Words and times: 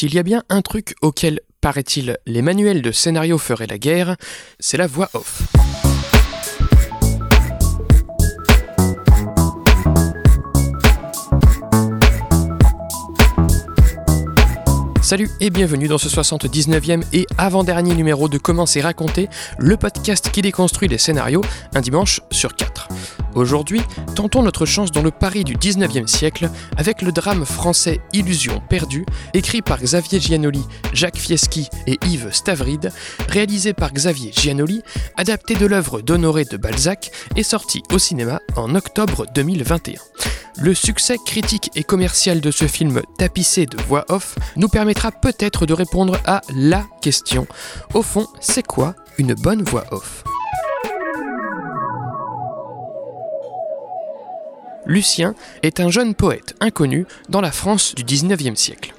S'il 0.00 0.14
y 0.14 0.18
a 0.18 0.22
bien 0.22 0.44
un 0.48 0.62
truc 0.62 0.94
auquel, 1.02 1.40
paraît-il, 1.60 2.16
les 2.24 2.40
manuels 2.40 2.80
de 2.80 2.90
scénario 2.90 3.36
feraient 3.36 3.66
la 3.66 3.76
guerre, 3.76 4.16
c'est 4.58 4.78
la 4.78 4.86
voix 4.86 5.10
off. 5.12 5.42
Salut 15.02 15.28
et 15.40 15.50
bienvenue 15.50 15.86
dans 15.86 15.98
ce 15.98 16.08
79e 16.08 17.02
et 17.12 17.26
avant-dernier 17.36 17.94
numéro 17.94 18.30
de 18.30 18.38
Comment 18.38 18.64
c'est 18.64 18.80
raconté, 18.80 19.28
le 19.58 19.76
podcast 19.76 20.30
qui 20.30 20.40
déconstruit 20.40 20.88
les 20.88 20.96
scénarios 20.96 21.42
un 21.74 21.82
dimanche 21.82 22.22
sur 22.30 22.54
quatre. 22.54 22.88
Aujourd'hui, 23.34 23.80
tentons 24.16 24.42
notre 24.42 24.66
chance 24.66 24.90
dans 24.90 25.02
le 25.02 25.10
Paris 25.10 25.44
du 25.44 25.54
19e 25.54 26.06
siècle 26.06 26.50
avec 26.76 27.00
le 27.02 27.12
drame 27.12 27.44
français 27.44 28.00
Illusion 28.12 28.60
perdue, 28.68 29.06
écrit 29.34 29.62
par 29.62 29.80
Xavier 29.80 30.20
Giannoli, 30.20 30.64
Jacques 30.92 31.18
Fieschi 31.18 31.68
et 31.86 31.98
Yves 32.06 32.32
Stavrid, 32.32 32.92
réalisé 33.28 33.72
par 33.72 33.92
Xavier 33.92 34.32
Giannoli, 34.32 34.82
adapté 35.16 35.54
de 35.54 35.66
l'œuvre 35.66 36.00
d'Honoré 36.00 36.44
de 36.44 36.56
Balzac 36.56 37.10
et 37.36 37.42
sorti 37.42 37.82
au 37.92 37.98
cinéma 37.98 38.40
en 38.56 38.74
octobre 38.74 39.26
2021. 39.34 40.00
Le 40.58 40.74
succès 40.74 41.16
critique 41.24 41.70
et 41.76 41.84
commercial 41.84 42.40
de 42.40 42.50
ce 42.50 42.66
film 42.66 43.00
tapissé 43.16 43.66
de 43.66 43.80
voix 43.82 44.04
off 44.08 44.36
nous 44.56 44.68
permettra 44.68 45.12
peut-être 45.12 45.64
de 45.64 45.72
répondre 45.72 46.18
à 46.26 46.40
la 46.54 46.84
question. 47.00 47.46
Au 47.94 48.02
fond, 48.02 48.26
c'est 48.40 48.66
quoi 48.66 48.94
une 49.18 49.34
bonne 49.34 49.62
voix 49.62 49.84
off? 49.92 50.24
Lucien 54.90 55.36
est 55.62 55.78
un 55.78 55.88
jeune 55.88 56.16
poète 56.16 56.56
inconnu 56.58 57.06
dans 57.28 57.40
la 57.40 57.52
France 57.52 57.94
du 57.94 58.02
19e 58.02 58.56
siècle. 58.56 58.92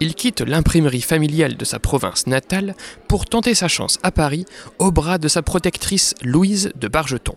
Il 0.00 0.16
quitte 0.16 0.40
l'imprimerie 0.40 1.00
familiale 1.00 1.56
de 1.56 1.64
sa 1.64 1.78
province 1.78 2.26
natale 2.26 2.74
pour 3.06 3.26
tenter 3.26 3.54
sa 3.54 3.68
chance 3.68 4.00
à 4.02 4.10
Paris 4.10 4.46
au 4.80 4.90
bras 4.90 5.18
de 5.18 5.28
sa 5.28 5.42
protectrice 5.42 6.16
Louise 6.24 6.72
de 6.74 6.88
Bargeton. 6.88 7.36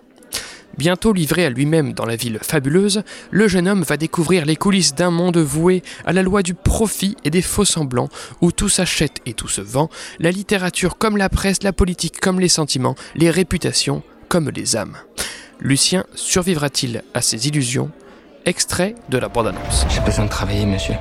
Bientôt 0.79 1.13
livré 1.13 1.45
à 1.45 1.51
lui-même 1.51 1.93
dans 1.93 2.07
la 2.07 2.15
ville 2.15 2.39
fabuleuse, 2.41 3.03
le 3.29 3.47
jeune 3.47 3.67
homme 3.67 3.83
va 3.83 3.97
découvrir 3.97 4.47
les 4.47 4.55
coulisses 4.55 4.95
d'un 4.95 5.11
monde 5.11 5.37
voué 5.37 5.83
à 6.05 6.11
la 6.11 6.23
loi 6.23 6.41
du 6.41 6.55
profit 6.55 7.15
et 7.23 7.29
des 7.29 7.43
faux 7.43 7.65
semblants, 7.65 8.09
où 8.41 8.51
tout 8.51 8.67
s'achète 8.67 9.19
et 9.27 9.35
tout 9.35 9.47
se 9.47 9.61
vend, 9.61 9.91
la 10.17 10.31
littérature 10.31 10.97
comme 10.97 11.17
la 11.17 11.29
presse, 11.29 11.61
la 11.61 11.71
politique 11.71 12.19
comme 12.19 12.39
les 12.39 12.49
sentiments, 12.49 12.95
les 13.13 13.29
réputations 13.29 14.01
comme 14.27 14.49
les 14.49 14.75
âmes. 14.75 14.97
Lucien 15.59 16.03
survivra-t-il 16.15 17.03
à 17.13 17.21
ses 17.21 17.47
illusions 17.47 17.89
Extrait 18.45 18.95
de 19.09 19.17
la 19.17 19.29
bande-annonce. 19.29 19.85
J'ai 19.89 20.01
besoin 20.01 20.25
de 20.25 20.29
travailler, 20.29 20.65
monsieur. 20.65 20.95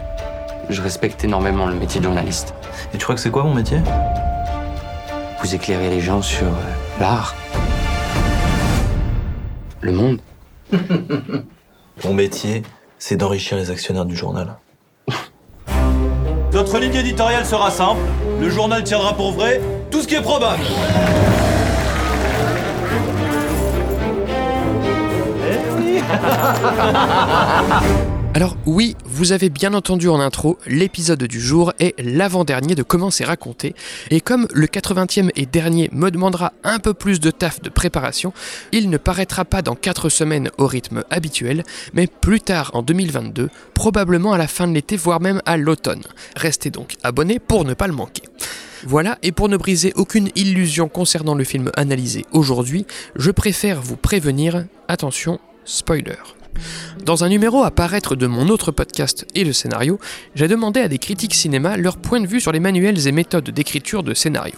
Je 0.70 0.80
respecte 0.80 1.24
énormément 1.24 1.66
le 1.66 1.74
métier 1.74 2.00
de 2.00 2.06
journaliste. 2.06 2.54
Et 2.94 2.98
tu 2.98 3.02
crois 3.02 3.14
que 3.14 3.20
c'est 3.20 3.30
quoi 3.30 3.42
mon 3.42 3.52
métier? 3.54 3.78
Vous 5.42 5.54
éclairez 5.54 5.90
les 5.90 6.00
gens 6.00 6.22
sur 6.22 6.46
euh, 6.46 7.00
l'art, 7.00 7.34
le 9.82 9.92
monde. 9.92 10.20
Mon 12.04 12.14
métier, 12.14 12.62
c'est 12.98 13.16
d'enrichir 13.16 13.56
les 13.56 13.70
actionnaires 13.70 14.06
du 14.06 14.16
journal. 14.16 14.56
Notre 16.52 16.78
ligne 16.78 16.94
éditoriale 16.94 17.44
sera 17.44 17.70
simple. 17.70 18.00
Le 18.40 18.48
journal 18.48 18.82
tiendra 18.82 19.14
pour 19.14 19.32
vrai 19.32 19.60
tout 19.90 20.00
ce 20.00 20.08
qui 20.08 20.14
est 20.14 20.22
probable. 20.22 20.62
Alors 28.36 28.56
oui, 28.66 28.96
vous 29.04 29.30
avez 29.30 29.48
bien 29.48 29.74
entendu 29.74 30.08
en 30.08 30.18
intro, 30.18 30.58
l'épisode 30.66 31.22
du 31.22 31.40
jour 31.40 31.72
est 31.78 31.94
l'avant-dernier 32.02 32.74
de 32.74 32.82
Comment 32.82 33.12
c'est 33.12 33.24
raconté, 33.24 33.76
et 34.10 34.20
comme 34.20 34.48
le 34.52 34.66
80e 34.66 35.30
et 35.36 35.46
dernier 35.46 35.88
me 35.92 36.10
demandera 36.10 36.52
un 36.64 36.80
peu 36.80 36.94
plus 36.94 37.20
de 37.20 37.30
taf 37.30 37.60
de 37.60 37.68
préparation, 37.68 38.32
il 38.72 38.90
ne 38.90 38.96
paraîtra 38.96 39.44
pas 39.44 39.62
dans 39.62 39.76
4 39.76 40.08
semaines 40.08 40.50
au 40.58 40.66
rythme 40.66 41.04
habituel, 41.10 41.62
mais 41.92 42.08
plus 42.08 42.40
tard 42.40 42.72
en 42.74 42.82
2022, 42.82 43.50
probablement 43.72 44.32
à 44.32 44.38
la 44.38 44.48
fin 44.48 44.66
de 44.66 44.72
l'été, 44.72 44.96
voire 44.96 45.20
même 45.20 45.40
à 45.46 45.56
l'automne. 45.56 46.02
Restez 46.34 46.70
donc 46.70 46.96
abonnés 47.04 47.38
pour 47.38 47.64
ne 47.64 47.74
pas 47.74 47.86
le 47.86 47.92
manquer. 47.92 48.24
Voilà, 48.84 49.16
et 49.22 49.30
pour 49.30 49.48
ne 49.48 49.56
briser 49.56 49.92
aucune 49.94 50.30
illusion 50.34 50.88
concernant 50.88 51.36
le 51.36 51.44
film 51.44 51.70
analysé 51.76 52.26
aujourd'hui, 52.32 52.84
je 53.14 53.30
préfère 53.30 53.80
vous 53.80 53.96
prévenir, 53.96 54.66
attention, 54.88 55.38
spoiler. 55.64 56.16
Dans 57.04 57.24
un 57.24 57.28
numéro 57.28 57.62
à 57.62 57.70
paraître 57.70 58.16
de 58.16 58.26
mon 58.26 58.48
autre 58.48 58.70
podcast 58.70 59.26
et 59.34 59.44
le 59.44 59.52
scénario, 59.52 59.98
j'ai 60.34 60.48
demandé 60.48 60.80
à 60.80 60.88
des 60.88 60.98
critiques 60.98 61.34
cinéma 61.34 61.76
leur 61.76 61.96
point 61.96 62.20
de 62.20 62.26
vue 62.26 62.40
sur 62.40 62.52
les 62.52 62.60
manuels 62.60 63.06
et 63.06 63.12
méthodes 63.12 63.50
d'écriture 63.50 64.02
de 64.02 64.14
scénario. 64.14 64.54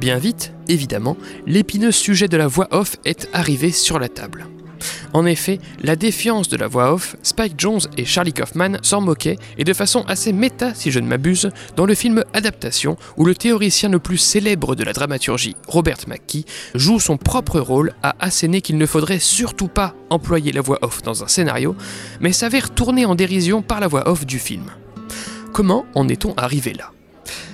Bien 0.00 0.18
vite, 0.18 0.52
évidemment, 0.68 1.16
l'épineux 1.46 1.92
sujet 1.92 2.28
de 2.28 2.36
la 2.36 2.46
voix 2.46 2.68
off 2.70 2.96
est 3.04 3.28
arrivé 3.32 3.72
sur 3.72 3.98
la 3.98 4.08
table. 4.08 4.46
En 5.12 5.26
effet, 5.26 5.58
la 5.82 5.96
défiance 5.96 6.48
de 6.48 6.56
la 6.56 6.68
voix 6.68 6.92
off, 6.92 7.16
Spike 7.22 7.54
Jones 7.56 7.80
et 7.96 8.04
Charlie 8.04 8.32
Kaufman 8.32 8.78
s'en 8.82 9.00
moquaient, 9.00 9.38
et 9.56 9.64
de 9.64 9.72
façon 9.72 10.04
assez 10.08 10.32
méta 10.32 10.74
si 10.74 10.90
je 10.90 11.00
ne 11.00 11.06
m'abuse, 11.06 11.50
dans 11.76 11.86
le 11.86 11.94
film 11.94 12.24
Adaptation, 12.32 12.96
où 13.16 13.24
le 13.24 13.34
théoricien 13.34 13.88
le 13.88 13.98
plus 13.98 14.18
célèbre 14.18 14.74
de 14.74 14.84
la 14.84 14.92
dramaturgie, 14.92 15.56
Robert 15.66 15.98
McKee, 16.06 16.44
joue 16.74 17.00
son 17.00 17.16
propre 17.16 17.60
rôle 17.60 17.92
à 18.02 18.16
asséner 18.20 18.60
qu'il 18.60 18.78
ne 18.78 18.86
faudrait 18.86 19.18
surtout 19.18 19.68
pas 19.68 19.94
employer 20.10 20.52
la 20.52 20.60
voix 20.60 20.78
off 20.82 21.02
dans 21.02 21.24
un 21.24 21.28
scénario, 21.28 21.76
mais 22.20 22.32
s'avère 22.32 22.70
tourné 22.70 23.04
en 23.04 23.14
dérision 23.14 23.62
par 23.62 23.80
la 23.80 23.88
voix 23.88 24.08
off 24.08 24.26
du 24.26 24.38
film. 24.38 24.64
Comment 25.52 25.86
en 25.94 26.08
est-on 26.08 26.34
arrivé 26.34 26.72
là? 26.72 26.92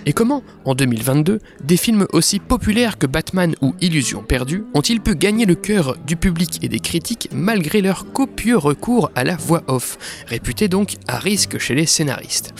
Et 0.07 0.13
comment, 0.13 0.43
en 0.65 0.75
2022, 0.75 1.39
des 1.63 1.77
films 1.77 2.07
aussi 2.13 2.39
populaires 2.39 2.99
que 2.99 3.07
Batman 3.07 3.55
ou 3.61 3.75
Illusion 3.81 4.23
perdue 4.23 4.65
ont-ils 4.75 5.01
pu 5.01 5.15
gagner 5.15 5.47
le 5.47 5.55
cœur 5.55 5.97
du 6.07 6.17
public 6.17 6.59
et 6.63 6.69
des 6.69 6.81
critiques 6.81 7.29
malgré 7.33 7.81
leur 7.81 8.13
copieux 8.13 8.57
recours 8.57 9.11
à 9.15 9.25
la 9.25 9.37
voix 9.37 9.63
off, 9.67 9.99
réputé 10.27 10.69
donc 10.69 10.97
à 11.09 11.19
risque 11.19 11.59
chez 11.59 11.75
les 11.75 11.87
scénaristes? 11.87 12.55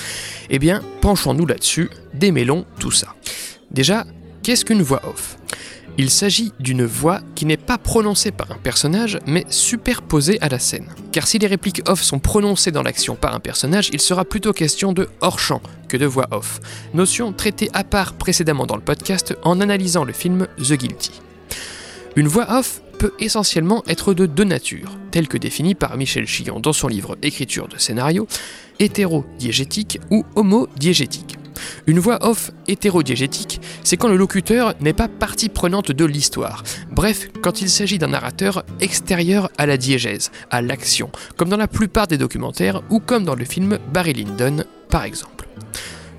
Eh 0.51 0.59
bien, 0.59 0.83
penchons-nous 1.01 1.47
là-dessus, 1.47 1.91
démêlons 2.15 2.65
tout 2.79 2.91
ça. 2.91 3.15
Déjà, 3.71 4.07
qu'est-ce 4.43 4.65
qu'une 4.65 4.83
voix 4.83 5.03
off? 5.07 5.37
Il 5.97 6.11
s'agit 6.11 6.53
d'une 6.59 6.85
voix 6.85 7.21
qui 7.35 7.47
n'est 7.47 7.57
pas 7.57 7.79
prononcée 7.79 8.33
par 8.33 8.51
un 8.51 8.57
personnage, 8.57 9.19
mais 9.27 9.45
superposée 9.49 10.39
à 10.41 10.49
la 10.49 10.59
scène. 10.59 10.89
Car 11.13 11.27
si 11.27 11.39
les 11.39 11.47
répliques 11.47 11.83
off 11.89 12.03
sont 12.03 12.19
prononcées 12.19 12.73
dans 12.73 12.83
l'action 12.83 13.15
par 13.15 13.35
un 13.35 13.41
personnage, 13.41 13.91
il 13.93 14.01
sera 14.01 14.25
plutôt 14.25 14.53
question 14.53 14.93
de 14.93 15.09
hors-champ 15.21 15.61
que 15.89 15.97
de 15.97 16.07
voix 16.07 16.27
off, 16.33 16.61
notion 16.95 17.33
traitée 17.33 17.71
à 17.73 17.85
part 17.85 18.15
précédemment 18.15 18.67
dans 18.67 18.77
le 18.77 18.83
podcast 18.83 19.37
en 19.45 19.61
analysant 19.61 20.05
le 20.05 20.13
film 20.13 20.49
The 20.59 20.73
Guilty. 20.73 21.13
Une 22.17 22.29
voix 22.29 22.51
off 22.59 22.81
peut 22.99 23.13
essentiellement 23.19 23.83
être 23.87 24.15
de 24.15 24.27
deux 24.27 24.45
natures, 24.45 24.99
telle 25.11 25.29
que 25.29 25.39
définie 25.39 25.75
par 25.75 25.97
Michel 25.97 26.27
Chillon 26.27 26.61
dans 26.61 26.73
son 26.73 26.89
livre 26.89 27.17
Écriture 27.23 27.69
de 27.69 27.79
scénario, 27.79 28.27
hétéro-diégétique 28.79 30.01
ou 30.11 30.25
homo-diégétique. 30.35 31.37
Une 31.87 31.99
voix 31.99 32.19
off 32.27 32.51
hétérodiégétique, 32.69 33.61
c'est 33.83 33.97
quand 33.97 34.09
le 34.09 34.17
locuteur 34.17 34.75
n'est 34.81 34.93
pas 34.93 35.09
partie 35.09 35.49
prenante 35.49 35.93
de 35.93 36.05
l'histoire. 36.05 36.63
Bref, 36.91 37.29
quand 37.43 37.61
il 37.61 37.69
s'agit 37.69 37.99
d'un 37.99 38.09
narrateur 38.09 38.65
extérieur 38.81 39.51
à 39.59 39.67
la 39.67 39.77
diégèse, 39.77 40.31
à 40.51 40.63
l'action, 40.63 41.11
comme 41.37 41.49
dans 41.49 41.57
la 41.57 41.69
plupart 41.69 42.07
des 42.07 42.19
documentaires 42.19 42.83
ou 42.91 43.01
comme 43.01 43.25
dans 43.25 43.35
le 43.35 43.45
film 43.45 43.79
Barry 43.93 44.15
Lyndon, 44.15 44.65
par 44.89 45.05
exemple. 45.05 45.47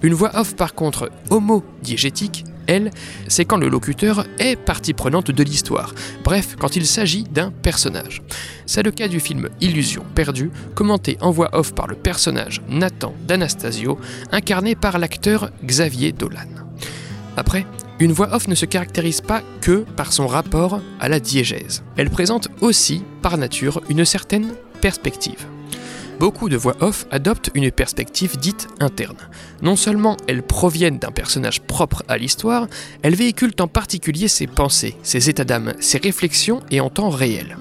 Une 0.02 0.14
voix 0.14 0.32
off 0.36 0.56
par 0.56 0.76
contre 0.76 1.10
homo-diégétique, 1.30 2.46
elle, 2.68 2.92
c'est 3.28 3.46
quand 3.46 3.58
le 3.58 3.70
locuteur 3.70 4.26
est 4.40 4.56
partie 4.56 4.94
prenante 4.94 5.32
de 5.32 5.44
l'histoire. 5.44 5.94
Bref, 6.24 6.56
quand 6.60 6.76
il 6.76 6.86
s'agit 6.86 7.24
d'un 7.24 7.52
personnage. 7.52 8.22
C'est 8.66 8.84
le 8.84 8.92
cas 8.92 9.08
du 9.08 9.20
film 9.20 9.50
Illusion 9.62 10.04
perdue, 10.16 10.52
commenté 10.74 11.18
en 11.22 11.32
voix 11.32 11.50
off 11.54 11.74
par 11.74 11.88
le 11.88 11.96
personnage 11.96 12.62
Nathan 12.70 13.14
d'Anastasio, 13.28 14.00
incarné 14.32 14.76
par 14.76 15.00
l'acteur 15.00 15.52
Xavier 15.64 16.12
Dolan. 16.12 16.50
Après, 17.38 17.66
une 18.00 18.12
voix 18.12 18.34
off 18.34 18.48
ne 18.48 18.56
se 18.56 18.66
caractérise 18.66 19.22
pas 19.22 19.42
que 19.62 19.86
par 19.96 20.12
son 20.12 20.28
rapport 20.28 20.82
à 21.00 21.10
la 21.10 21.20
diégèse. 21.20 21.84
Elle 21.98 22.10
présente 22.10 22.50
aussi, 22.62 23.04
par 23.22 23.38
nature, 23.38 23.82
une 23.90 24.06
certaine 24.06 24.54
perspective. 24.82 25.46
Beaucoup 26.20 26.48
de 26.48 26.56
voix 26.56 26.76
off 26.80 27.06
adoptent 27.12 27.52
une 27.56 27.72
perspective 27.72 28.38
dite 28.38 28.68
interne. 28.80 29.18
Non 29.62 29.76
seulement 29.76 30.16
elles 30.28 30.44
proviennent 30.44 30.98
d'un 30.98 31.12
personnage 31.12 31.62
propre 31.62 32.04
à 32.08 32.18
l'histoire, 32.18 32.68
elles 33.02 33.16
véhiculent 33.16 33.56
en 33.60 33.68
particulier 33.68 34.30
ses 34.30 34.48
pensées, 34.48 34.96
ses 35.04 35.30
états 35.30 35.44
d'âme, 35.44 35.74
ses 35.80 35.98
réflexions 35.98 36.62
et 36.72 36.80
en 36.80 36.90
temps 36.90 37.10
réel. 37.10 37.58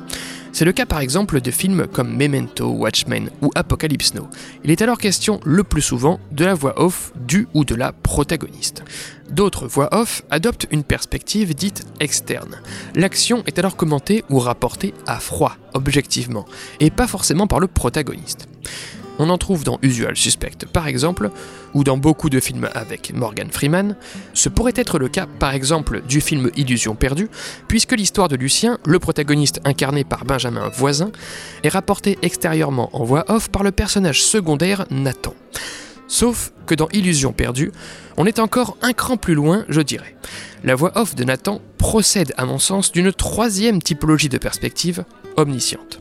C'est 0.55 0.65
le 0.65 0.71
cas 0.71 0.87
par 0.87 1.01
exemple 1.01 1.41
de 1.41 1.51
films 1.51 1.89
comme 1.89 2.17
Memento, 2.17 2.69
Watchmen 2.69 3.29
ou 3.43 3.51
Apocalypse 3.57 4.15
Now. 4.15 4.29
Il 4.63 4.71
est 4.71 4.83
alors 4.83 4.99
question 4.99 5.41
le 5.45 5.65
plus 5.65 5.83
souvent 5.83 6.21
de 6.31 6.45
la 6.45 6.55
voix 6.55 6.81
off 6.81 7.13
du 7.27 7.49
ou 7.55 7.65
de 7.65 7.75
la 7.75 7.93
protagoniste. 7.93 8.85
D'autres 9.31 9.67
voix 9.67 9.89
off 9.93 10.23
adoptent 10.31 10.69
une 10.71 10.85
perspective 10.85 11.57
dite 11.57 11.85
externe. 11.99 12.61
L'action 12.95 13.43
est 13.49 13.59
alors 13.59 13.75
commentée 13.75 14.25
ou 14.31 14.39
rapportée 14.39 14.95
à 15.09 15.19
froid, 15.19 15.57
objectivement, 15.73 16.45
et 16.79 16.93
pas 16.93 17.09
forcément 17.09 17.49
par 17.49 17.59
le 17.59 17.67
protagoniste. 17.67 18.47
On 19.19 19.31
en 19.31 19.39
trouve 19.39 19.65
dans 19.65 19.79
Usual 19.83 20.17
Suspect 20.17 20.67
par 20.73 20.89
exemple, 20.89 21.31
ou 21.73 21.85
dans 21.85 21.97
beaucoup 21.97 22.31
de 22.31 22.41
films 22.41 22.69
avec 22.75 23.13
Morgan 23.15 23.49
Freeman. 23.51 23.97
Ce 24.33 24.49
pourrait 24.49 24.73
être 24.77 24.99
le 24.99 25.09
cas 25.09 25.27
par 25.39 25.55
exemple 25.55 26.03
du 26.03 26.21
film 26.21 26.51
Illusion 26.57 26.95
perdue, 26.95 27.29
puisque 27.69 27.93
l'histoire 27.93 28.29
de 28.29 28.37
Lucien, 28.37 28.79
le 28.87 28.99
protagoniste 28.99 29.61
incarné 29.65 30.05
par 30.05 30.25
Benjamin 30.25 30.69
Voisin, 30.71 31.13
est 31.63 31.69
rapportée 31.69 32.19
extérieurement 32.23 32.91
en 32.93 33.05
voix 33.05 33.25
off 33.29 33.51
par 33.51 33.63
le 33.63 33.73
personnage 33.73 34.23
secondaire 34.23 34.87
Nathan. 34.91 35.35
Sauf 36.07 36.53
que 36.67 36.75
dans 36.75 36.89
Illusion 36.93 37.33
perdue, 37.33 37.73
on 38.17 38.27
est 38.27 38.39
encore 38.39 38.77
un 38.83 38.93
cran 38.93 39.17
plus 39.17 39.35
loin, 39.35 39.65
je 39.69 39.81
dirais. 39.81 40.17
La 40.63 40.75
voix 40.75 40.93
off 40.97 41.15
de 41.15 41.25
Nathan 41.25 41.61
procède, 41.79 42.33
à 42.37 42.47
mon 42.47 42.59
sens, 42.59 42.93
d'une 42.93 43.13
troisième 43.13 43.83
typologie 43.83 44.29
de 44.29 44.39
perspective, 44.39 45.05
omnisciente. 45.37 46.01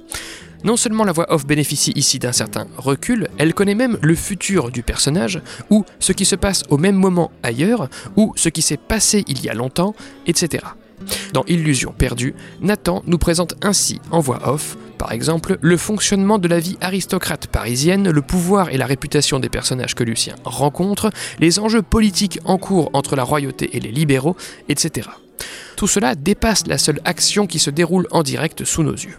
Non 0.64 0.78
seulement 0.78 1.04
la 1.04 1.12
voix 1.12 1.32
off 1.34 1.46
bénéficie 1.46 1.92
ici 1.96 2.20
d'un 2.20 2.32
certain 2.32 2.68
recul, 2.78 3.28
elle 3.38 3.54
connaît 3.54 3.76
même 3.76 3.98
le 4.02 4.16
futur 4.16 4.72
du 4.72 4.82
personnage, 4.82 5.42
ou 5.70 5.86
ce 6.00 6.14
qui 6.14 6.26
se 6.26 6.36
passe 6.36 6.64
au 6.70 6.78
même 6.78 6.96
moment 6.96 7.32
ailleurs, 7.44 7.90
ou 8.16 8.34
ce 8.36 8.50
qui 8.50 8.62
s'est 8.62 8.78
passé 8.78 9.26
il 9.28 9.44
y 9.44 9.50
a 9.50 9.54
longtemps, 9.54 9.94
etc. 10.26 10.64
Dans 11.34 11.44
Illusion 11.46 11.94
perdue, 11.98 12.34
Nathan 12.62 13.04
nous 13.08 13.18
présente 13.18 13.56
ainsi 13.62 14.00
en 14.12 14.22
voix 14.22 14.48
off, 14.48 14.78
par 14.98 15.12
exemple, 15.12 15.58
le 15.60 15.76
fonctionnement 15.76 16.40
de 16.40 16.48
la 16.48 16.60
vie 16.60 16.78
aristocrate 16.80 17.48
parisienne, 17.48 18.10
le 18.10 18.22
pouvoir 18.22 18.70
et 18.70 18.78
la 18.78 18.86
réputation 18.86 19.40
des 19.40 19.50
personnages 19.50 19.96
que 19.96 20.04
Lucien 20.06 20.36
rencontre, 20.46 21.10
les 21.40 21.60
enjeux 21.60 21.82
politiques 21.82 22.40
en 22.46 22.58
cours 22.58 22.90
entre 22.94 23.18
la 23.18 23.24
royauté 23.24 23.76
et 23.76 23.82
les 23.82 23.92
libéraux, 23.92 24.38
etc. 24.70 25.10
Tout 25.76 25.88
cela 25.88 26.16
dépasse 26.16 26.68
la 26.68 26.78
seule 26.78 27.02
action 27.04 27.48
qui 27.48 27.60
se 27.60 27.70
déroule 27.70 28.08
en 28.12 28.24
direct 28.24 28.64
sous 28.64 28.84
nos 28.84 28.94
yeux. 28.94 29.18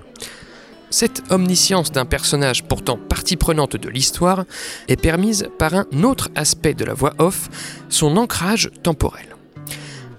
Cette 0.94 1.24
omniscience 1.32 1.90
d'un 1.90 2.04
personnage 2.04 2.62
pourtant 2.62 2.96
partie 2.96 3.34
prenante 3.34 3.74
de 3.74 3.88
l'histoire 3.88 4.44
est 4.86 4.94
permise 4.94 5.48
par 5.58 5.74
un 5.74 5.86
autre 6.04 6.30
aspect 6.36 6.72
de 6.72 6.84
la 6.84 6.94
voix 6.94 7.14
off, 7.18 7.48
son 7.88 8.16
ancrage 8.16 8.70
temporel. 8.84 9.34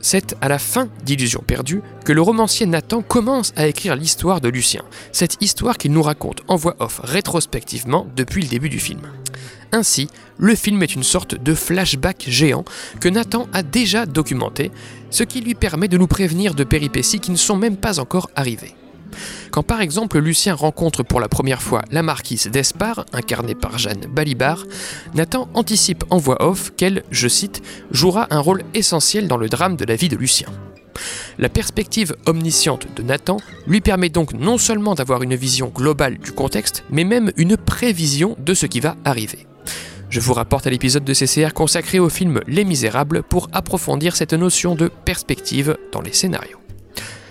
C'est 0.02 0.36
à 0.42 0.50
la 0.50 0.60
fin 0.60 0.90
d'Illusion 1.06 1.42
perdue 1.48 1.82
que 2.04 2.12
le 2.12 2.22
romancier 2.22 2.66
Nathan 2.66 3.02
commence 3.02 3.54
à 3.56 3.68
écrire 3.68 3.96
l'histoire 3.96 4.42
de 4.42 4.50
Lucien, 4.50 4.84
cette 5.14 5.38
histoire 5.40 5.78
qu'il 5.78 5.94
nous 5.94 6.04
raconte 6.04 6.42
en 6.50 6.58
voix 6.58 6.76
off 6.80 7.00
rétrospectivement 7.02 8.06
depuis 8.14 8.42
le 8.42 8.50
début 8.50 8.68
du 8.68 8.82
film. 8.82 9.00
Ainsi, 9.72 10.10
le 10.38 10.56
film 10.56 10.84
est 10.84 10.94
une 10.94 11.04
sorte 11.04 11.42
de 11.42 11.54
flashback 11.54 12.26
géant 12.28 12.66
que 13.00 13.08
Nathan 13.08 13.48
a 13.54 13.64
déjà 13.64 14.06
documenté, 14.06 14.72
ce 15.10 15.24
qui 15.24 15.40
lui 15.40 15.56
permet 15.56 15.88
de 15.88 15.98
nous 15.98 16.08
prévenir 16.08 16.54
de 16.54 16.66
péripéties 16.66 17.22
qui 17.22 17.32
ne 17.32 17.38
sont 17.38 17.56
même 17.56 17.78
pas 17.78 18.02
encore 18.02 18.30
arrivées. 18.36 18.76
Quand 19.52 19.64
par 19.64 19.82
exemple 19.82 20.20
Lucien 20.20 20.54
rencontre 20.54 21.04
pour 21.04 21.20
la 21.20 21.28
première 21.28 21.62
fois 21.62 21.84
la 21.92 22.04
marquise 22.04 22.48
d'Espard, 22.48 23.06
incarnée 23.14 23.56
par 23.56 23.78
Jeanne 23.78 24.06
Balibar, 24.10 24.66
Nathan 25.14 25.48
anticipe 25.54 26.04
en 26.10 26.18
voix 26.18 26.44
off 26.46 26.72
qu'elle, 26.76 27.04
je 27.12 27.28
cite, 27.28 27.62
jouera 27.92 28.28
un 28.30 28.40
rôle 28.40 28.64
essentiel 28.74 29.28
dans 29.28 29.38
le 29.38 29.50
drame 29.50 29.76
de 29.76 29.86
la 29.86 29.96
vie 29.96 30.10
de 30.10 30.18
Lucien. 30.18 30.48
La 31.38 31.50
perspective 31.50 32.16
omnisciente 32.26 32.88
de 32.96 33.04
Nathan 33.04 33.38
lui 33.68 33.82
permet 33.82 34.10
donc 34.10 34.34
non 34.34 34.58
seulement 34.58 34.96
d'avoir 34.96 35.24
une 35.24 35.36
vision 35.36 35.68
globale 35.68 36.18
du 36.18 36.32
contexte, 36.32 36.84
mais 36.90 37.04
même 37.04 37.32
une 37.38 37.58
prévision 37.58 38.36
de 38.40 38.54
ce 38.54 38.66
qui 38.66 38.80
va 38.80 38.96
arriver. 39.04 39.48
Je 40.10 40.20
vous 40.20 40.34
rapporte 40.34 40.68
à 40.68 40.70
l'épisode 40.70 41.04
de 41.04 41.14
CCR 41.14 41.54
consacré 41.54 42.00
au 42.00 42.10
film 42.10 42.40
Les 42.48 42.64
Misérables 42.64 43.24
pour 43.24 43.50
approfondir 43.52 44.16
cette 44.16 44.34
notion 44.34 44.76
de 44.76 44.88
perspective 44.88 45.78
dans 45.92 46.02
les 46.02 46.14
scénarios. 46.14 46.65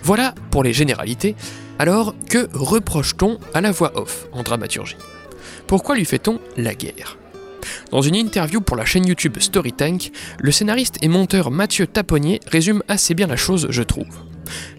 Voilà 0.05 0.35
pour 0.51 0.61
les 0.61 0.71
généralités, 0.71 1.35
alors, 1.79 2.13
que 2.29 2.47
reproche-t-on 2.53 3.39
à 3.55 3.61
la 3.61 3.71
voix 3.71 3.99
off 3.99 4.27
en 4.33 4.43
dramaturgie? 4.43 4.97
Pourquoi 5.65 5.95
lui 5.95 6.05
fait-on 6.05 6.39
la 6.57 6.75
guerre? 6.75 7.17
Dans 7.89 8.03
une 8.03 8.13
interview 8.13 8.61
pour 8.61 8.77
la 8.77 8.85
chaîne 8.85 9.07
YouTube 9.07 9.37
Storytank, 9.39 10.11
le 10.37 10.51
scénariste 10.51 10.99
et 11.01 11.07
monteur 11.07 11.49
Mathieu 11.49 11.87
Taponnier 11.87 12.39
résume 12.45 12.83
assez 12.87 13.15
bien 13.15 13.25
la 13.25 13.35
chose, 13.35 13.65
je 13.71 13.81
trouve. 13.81 14.05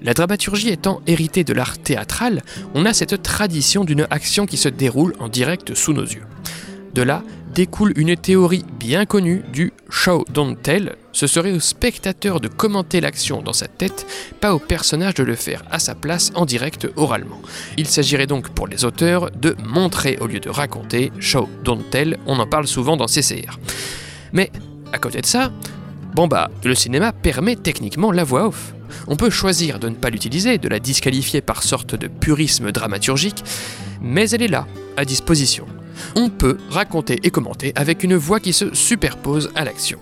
La 0.00 0.14
dramaturgie 0.14 0.68
étant 0.68 1.02
héritée 1.08 1.42
de 1.42 1.52
l'art 1.52 1.78
théâtral, 1.78 2.44
on 2.74 2.86
a 2.86 2.94
cette 2.94 3.20
tradition 3.20 3.82
d'une 3.84 4.06
action 4.10 4.46
qui 4.46 4.56
se 4.56 4.68
déroule 4.68 5.14
en 5.18 5.28
direct 5.28 5.74
sous 5.74 5.92
nos 5.92 6.04
yeux. 6.04 6.22
De 6.96 7.02
là 7.02 7.22
découle 7.52 7.92
une 7.96 8.16
théorie 8.16 8.64
bien 8.80 9.04
connue 9.04 9.42
du 9.52 9.74
show 9.90 10.24
don't 10.32 10.56
tell. 10.56 10.96
Ce 11.12 11.26
serait 11.26 11.52
au 11.52 11.60
spectateur 11.60 12.40
de 12.40 12.48
commenter 12.48 13.02
l'action 13.02 13.42
dans 13.42 13.52
sa 13.52 13.68
tête, 13.68 14.06
pas 14.40 14.54
au 14.54 14.58
personnage 14.58 15.12
de 15.12 15.22
le 15.22 15.34
faire 15.34 15.62
à 15.70 15.78
sa 15.78 15.94
place 15.94 16.32
en 16.34 16.46
direct 16.46 16.88
oralement. 16.96 17.42
Il 17.76 17.86
s'agirait 17.86 18.26
donc 18.26 18.48
pour 18.48 18.66
les 18.66 18.86
auteurs 18.86 19.30
de 19.30 19.54
montrer 19.62 20.16
au 20.22 20.26
lieu 20.26 20.40
de 20.40 20.48
raconter, 20.48 21.12
show 21.20 21.50
don't 21.64 21.84
tell, 21.90 22.16
on 22.24 22.38
en 22.38 22.46
parle 22.46 22.66
souvent 22.66 22.96
dans 22.96 23.08
CCR. 23.08 23.58
Mais 24.32 24.50
à 24.94 24.98
côté 24.98 25.20
de 25.20 25.26
ça, 25.26 25.52
bon 26.16 26.26
bah, 26.26 26.50
le 26.64 26.74
cinéma 26.74 27.12
permet 27.12 27.54
techniquement 27.54 28.10
la 28.10 28.24
voix 28.24 28.48
off. 28.48 28.74
On 29.06 29.14
peut 29.14 29.30
choisir 29.30 29.78
de 29.78 29.88
ne 29.88 29.94
pas 29.94 30.10
l'utiliser, 30.10 30.58
de 30.58 30.68
la 30.68 30.80
disqualifier 30.80 31.42
par 31.42 31.62
sorte 31.62 31.94
de 31.94 32.08
purisme 32.08 32.72
dramaturgique, 32.72 33.44
mais 34.00 34.28
elle 34.30 34.42
est 34.42 34.48
là, 34.48 34.66
à 34.96 35.04
disposition 35.04 35.66
on 36.14 36.28
peut 36.28 36.58
raconter 36.70 37.18
et 37.22 37.30
commenter 37.30 37.72
avec 37.74 38.04
une 38.04 38.16
voix 38.16 38.40
qui 38.40 38.52
se 38.52 38.74
superpose 38.74 39.50
à 39.54 39.64
l'action. 39.64 39.98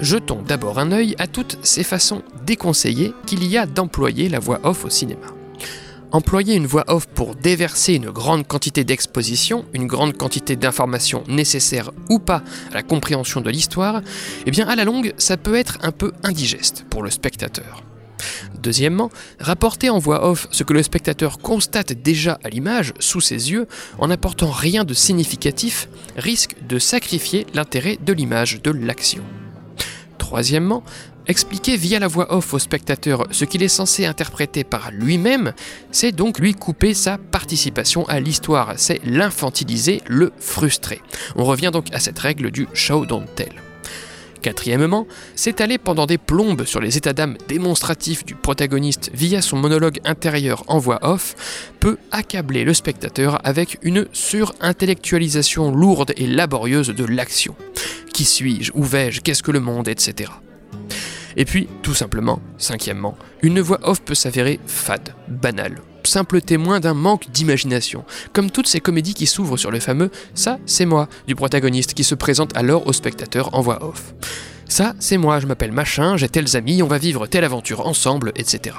Jetons 0.00 0.42
d'abord 0.42 0.78
un 0.78 0.92
œil 0.92 1.14
à 1.18 1.26
toutes 1.26 1.58
ces 1.62 1.84
façons 1.84 2.22
déconseillées 2.46 3.12
qu'il 3.26 3.46
y 3.46 3.58
a 3.58 3.66
d'employer 3.66 4.28
la 4.28 4.38
voix 4.38 4.60
off 4.62 4.84
au 4.84 4.90
cinéma. 4.90 5.26
Employer 6.12 6.56
une 6.56 6.66
voix 6.66 6.84
off 6.88 7.06
pour 7.06 7.36
déverser 7.36 7.94
une 7.94 8.10
grande 8.10 8.44
quantité 8.46 8.82
d'exposition, 8.82 9.64
une 9.72 9.86
grande 9.86 10.16
quantité 10.16 10.56
d'informations 10.56 11.22
nécessaires 11.28 11.92
ou 12.08 12.18
pas 12.18 12.42
à 12.72 12.74
la 12.74 12.82
compréhension 12.82 13.40
de 13.40 13.48
l'histoire, 13.48 14.02
eh 14.44 14.50
bien 14.50 14.66
à 14.66 14.74
la 14.74 14.84
longue, 14.84 15.14
ça 15.18 15.36
peut 15.36 15.54
être 15.54 15.78
un 15.82 15.92
peu 15.92 16.12
indigeste 16.24 16.84
pour 16.90 17.04
le 17.04 17.10
spectateur. 17.10 17.84
Deuxièmement, 18.60 19.10
rapporter 19.38 19.88
en 19.88 19.98
voix 19.98 20.28
off 20.28 20.48
ce 20.50 20.64
que 20.64 20.72
le 20.72 20.82
spectateur 20.82 21.38
constate 21.38 21.92
déjà 21.92 22.38
à 22.42 22.48
l'image, 22.48 22.92
sous 22.98 23.20
ses 23.20 23.52
yeux, 23.52 23.68
en 23.98 24.08
n'apportant 24.08 24.50
rien 24.50 24.84
de 24.84 24.94
significatif, 24.94 25.88
risque 26.16 26.56
de 26.68 26.78
sacrifier 26.80 27.46
l'intérêt 27.54 27.98
de 28.04 28.12
l'image 28.12 28.60
de 28.62 28.72
l'action. 28.72 29.22
Troisièmement, 30.18 30.84
expliquer 31.26 31.76
via 31.76 31.98
la 31.98 32.08
voix 32.08 32.34
off 32.34 32.54
au 32.54 32.58
spectateur 32.58 33.26
ce 33.30 33.44
qu'il 33.44 33.62
est 33.62 33.68
censé 33.68 34.06
interpréter 34.06 34.64
par 34.64 34.90
lui-même, 34.90 35.52
c'est 35.90 36.12
donc 36.12 36.38
lui 36.38 36.54
couper 36.54 36.94
sa 36.94 37.18
participation 37.18 38.04
à 38.08 38.20
l'histoire, 38.20 38.74
c'est 38.76 39.00
l'infantiliser, 39.04 40.02
le 40.06 40.32
frustrer. 40.38 41.00
On 41.36 41.44
revient 41.44 41.70
donc 41.72 41.86
à 41.92 42.00
cette 42.00 42.18
règle 42.18 42.50
du 42.50 42.66
show 42.74 43.06
don't 43.06 43.26
tell. 43.34 43.52
Quatrièmement, 44.42 45.06
s'étaler 45.34 45.76
pendant 45.76 46.06
des 46.06 46.18
plombes 46.18 46.64
sur 46.64 46.80
les 46.80 46.96
états 46.96 47.12
d'âme 47.12 47.36
démonstratifs 47.46 48.24
du 48.24 48.34
protagoniste 48.34 49.10
via 49.12 49.42
son 49.42 49.58
monologue 49.58 50.00
intérieur 50.04 50.64
en 50.68 50.78
voix 50.78 50.98
off 51.02 51.70
peut 51.78 51.98
accabler 52.10 52.64
le 52.64 52.74
spectateur 52.74 53.38
avec 53.44 53.78
une 53.82 54.06
surintellectualisation 54.12 55.72
lourde 55.72 56.12
et 56.16 56.26
laborieuse 56.26 56.88
de 56.88 57.04
l'action. 57.04 57.54
Qui 58.14 58.24
suis-je? 58.24 58.72
Où 58.74 58.82
vais-je? 58.82 59.20
Qu'est-ce 59.20 59.42
que 59.42 59.52
le 59.52 59.60
monde? 59.60 59.88
Etc. 59.88 60.30
Et 61.36 61.44
puis, 61.44 61.68
tout 61.82 61.94
simplement, 61.94 62.40
cinquièmement, 62.58 63.16
une 63.42 63.60
voix 63.60 63.80
off 63.82 64.00
peut 64.02 64.14
s'avérer 64.14 64.60
fade, 64.66 65.14
banale, 65.28 65.80
simple 66.04 66.40
témoin 66.40 66.80
d'un 66.80 66.94
manque 66.94 67.30
d'imagination, 67.30 68.04
comme 68.32 68.50
toutes 68.50 68.66
ces 68.66 68.80
comédies 68.80 69.14
qui 69.14 69.26
s'ouvrent 69.26 69.56
sur 69.56 69.70
le 69.70 69.80
fameux 69.80 70.10
Ça, 70.34 70.58
c'est 70.66 70.86
moi 70.86 71.08
du 71.26 71.34
protagoniste 71.34 71.94
qui 71.94 72.04
se 72.04 72.14
présente 72.14 72.56
alors 72.56 72.86
au 72.86 72.92
spectateur 72.92 73.54
en 73.54 73.60
voix 73.60 73.84
off. 73.84 74.14
Ça, 74.68 74.94
c'est 75.00 75.18
moi, 75.18 75.40
je 75.40 75.46
m'appelle 75.46 75.72
machin, 75.72 76.16
j'ai 76.16 76.28
tels 76.28 76.56
amis, 76.56 76.82
on 76.82 76.86
va 76.86 76.98
vivre 76.98 77.26
telle 77.26 77.44
aventure 77.44 77.86
ensemble, 77.86 78.32
etc. 78.36 78.76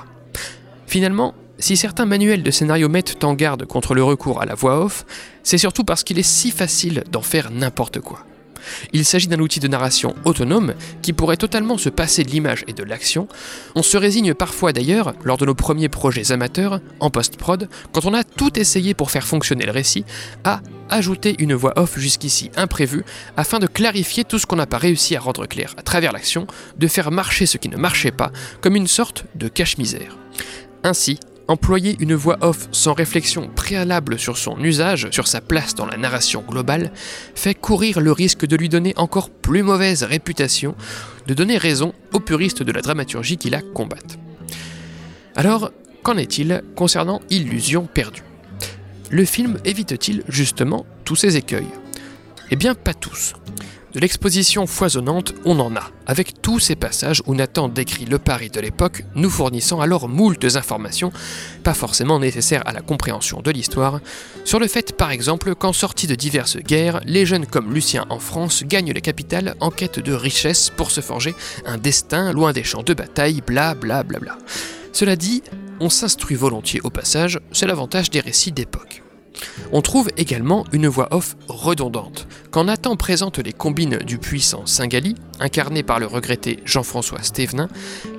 Finalement, 0.87 1.33
si 1.59 1.77
certains 1.77 2.05
manuels 2.05 2.43
de 2.43 2.51
scénario 2.51 2.89
mettent 2.89 3.23
en 3.23 3.33
garde 3.33 3.65
contre 3.65 3.93
le 3.93 4.03
recours 4.03 4.41
à 4.41 4.45
la 4.45 4.55
voix 4.55 4.83
off, 4.83 5.05
c'est 5.43 5.57
surtout 5.57 5.83
parce 5.83 6.03
qu'il 6.03 6.17
est 6.17 6.23
si 6.23 6.49
facile 6.49 7.03
d'en 7.11 7.21
faire 7.21 7.51
n'importe 7.51 7.99
quoi. 7.99 8.25
Il 8.93 9.05
s'agit 9.05 9.27
d'un 9.27 9.39
outil 9.39 9.59
de 9.59 9.67
narration 9.67 10.15
autonome 10.25 10.73
qui 11.01 11.13
pourrait 11.13 11.37
totalement 11.37 11.77
se 11.77 11.89
passer 11.89 12.23
de 12.23 12.29
l'image 12.29 12.63
et 12.67 12.73
de 12.73 12.83
l'action. 12.83 13.27
On 13.75 13.83
se 13.83 13.97
résigne 13.97 14.33
parfois 14.33 14.73
d'ailleurs, 14.73 15.13
lors 15.23 15.37
de 15.37 15.45
nos 15.45 15.55
premiers 15.55 15.89
projets 15.89 16.31
amateurs, 16.31 16.79
en 16.99 17.09
post-prod, 17.09 17.69
quand 17.91 18.05
on 18.05 18.13
a 18.13 18.23
tout 18.23 18.59
essayé 18.59 18.93
pour 18.93 19.11
faire 19.11 19.27
fonctionner 19.27 19.65
le 19.65 19.71
récit, 19.71 20.05
à 20.43 20.61
ajouter 20.89 21.35
une 21.39 21.53
voix 21.53 21.73
off 21.77 21.97
jusqu'ici 21.97 22.51
imprévue 22.55 23.05
afin 23.37 23.59
de 23.59 23.67
clarifier 23.67 24.23
tout 24.23 24.37
ce 24.39 24.45
qu'on 24.45 24.57
n'a 24.57 24.67
pas 24.67 24.77
réussi 24.77 25.15
à 25.15 25.19
rendre 25.19 25.45
clair 25.45 25.73
à 25.77 25.81
travers 25.81 26.11
l'action, 26.11 26.47
de 26.77 26.87
faire 26.87 27.11
marcher 27.11 27.45
ce 27.45 27.57
qui 27.57 27.69
ne 27.69 27.77
marchait 27.77 28.11
pas, 28.11 28.31
comme 28.61 28.75
une 28.75 28.87
sorte 28.87 29.25
de 29.35 29.47
cache-misère. 29.47 30.17
Ainsi, 30.83 31.19
Employer 31.51 31.97
une 31.99 32.15
voix 32.15 32.37
off 32.39 32.69
sans 32.71 32.93
réflexion 32.93 33.49
préalable 33.53 34.17
sur 34.17 34.37
son 34.37 34.57
usage, 34.63 35.09
sur 35.11 35.27
sa 35.27 35.41
place 35.41 35.75
dans 35.75 35.85
la 35.85 35.97
narration 35.97 36.45
globale, 36.47 36.93
fait 37.35 37.55
courir 37.55 37.99
le 37.99 38.13
risque 38.13 38.45
de 38.45 38.55
lui 38.55 38.69
donner 38.69 38.93
encore 38.95 39.29
plus 39.29 39.61
mauvaise 39.61 40.03
réputation, 40.03 40.75
de 41.27 41.33
donner 41.33 41.57
raison 41.57 41.93
aux 42.13 42.21
puristes 42.21 42.63
de 42.63 42.71
la 42.71 42.79
dramaturgie 42.79 43.35
qui 43.35 43.49
la 43.49 43.61
combattent. 43.61 44.17
Alors, 45.35 45.71
qu'en 46.03 46.15
est-il 46.15 46.63
concernant 46.77 47.19
Illusion 47.29 47.85
perdue? 47.85 48.23
Le 49.09 49.25
film 49.25 49.59
évite-t-il 49.65 50.23
justement 50.29 50.85
tous 51.03 51.17
ces 51.17 51.35
écueils? 51.35 51.67
Eh 52.49 52.55
bien 52.55 52.75
pas 52.75 52.93
tous. 52.93 53.33
De 53.93 53.99
l'exposition 53.99 54.67
foisonnante, 54.67 55.33
on 55.43 55.59
en 55.59 55.75
a, 55.75 55.91
avec 56.05 56.41
tous 56.41 56.59
ces 56.59 56.77
passages 56.77 57.21
où 57.25 57.35
Nathan 57.35 57.67
décrit 57.67 58.05
le 58.05 58.19
Paris 58.19 58.49
de 58.49 58.61
l'époque, 58.61 59.03
nous 59.15 59.29
fournissant 59.29 59.81
alors 59.81 60.07
moultes 60.07 60.55
informations, 60.55 61.11
pas 61.65 61.73
forcément 61.73 62.17
nécessaires 62.17 62.65
à 62.65 62.71
la 62.71 62.79
compréhension 62.79 63.41
de 63.41 63.51
l'histoire, 63.51 63.99
sur 64.45 64.59
le 64.59 64.67
fait 64.67 64.95
par 64.95 65.11
exemple 65.11 65.55
qu'en 65.55 65.73
sortie 65.73 66.07
de 66.07 66.15
diverses 66.15 66.57
guerres, 66.57 67.01
les 67.05 67.25
jeunes 67.25 67.45
comme 67.45 67.73
Lucien 67.73 68.05
en 68.09 68.19
France 68.19 68.63
gagnent 68.63 68.93
les 68.93 69.01
capitales 69.01 69.55
en 69.59 69.71
quête 69.71 69.99
de 69.99 70.13
richesse 70.13 70.69
pour 70.69 70.89
se 70.89 71.01
forger 71.01 71.35
un 71.65 71.77
destin 71.77 72.31
loin 72.31 72.53
des 72.53 72.63
champs 72.63 72.83
de 72.83 72.93
bataille, 72.93 73.41
bla 73.45 73.75
bla 73.75 74.03
bla 74.03 74.19
bla. 74.19 74.37
Cela 74.93 75.17
dit, 75.17 75.43
on 75.81 75.89
s'instruit 75.89 76.37
volontiers 76.37 76.79
au 76.85 76.89
passage, 76.89 77.41
c'est 77.51 77.67
l'avantage 77.67 78.09
des 78.09 78.21
récits 78.21 78.53
d'époque. 78.53 79.00
On 79.71 79.81
trouve 79.81 80.09
également 80.17 80.65
une 80.71 80.87
voix 80.87 81.07
off 81.11 81.35
redondante. 81.47 82.27
Quand 82.51 82.65
Nathan 82.65 82.95
présente 82.95 83.39
les 83.39 83.53
combines 83.53 83.97
du 83.97 84.17
puissant 84.17 84.65
Singali, 84.65 85.15
incarné 85.39 85.83
par 85.83 85.99
le 85.99 86.05
regretté 86.05 86.59
Jean-François 86.65 87.21
Stévenin, 87.23 87.67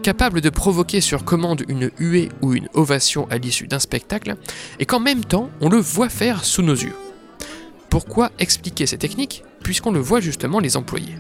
capable 0.03 0.41
de 0.41 0.51
provoquer 0.51 1.01
sur 1.01 1.25
commande 1.25 1.65
une 1.69 1.91
huée 1.99 2.31
ou 2.41 2.55
une 2.55 2.69
ovation 2.75 3.29
à 3.31 3.39
l'issue 3.39 3.67
d'un 3.67 3.79
spectacle, 3.79 4.37
et 4.79 4.87
qu'en 4.87 5.01
même 5.01 5.25
temps 5.25 5.51
on 5.61 5.69
le 5.69 5.79
voit 5.79 6.09
faire 6.09 6.45
sous 6.45 6.63
nos 6.63 6.75
yeux. 6.75 6.97
Pourquoi 7.91 8.31
expliquer 8.39 8.87
ces 8.87 8.99
techniques 8.99 9.45
puisqu'on 9.63 9.93
le 9.93 10.01
voit 10.01 10.21
justement 10.21 10.61
les 10.61 10.77
employer? 10.77 11.15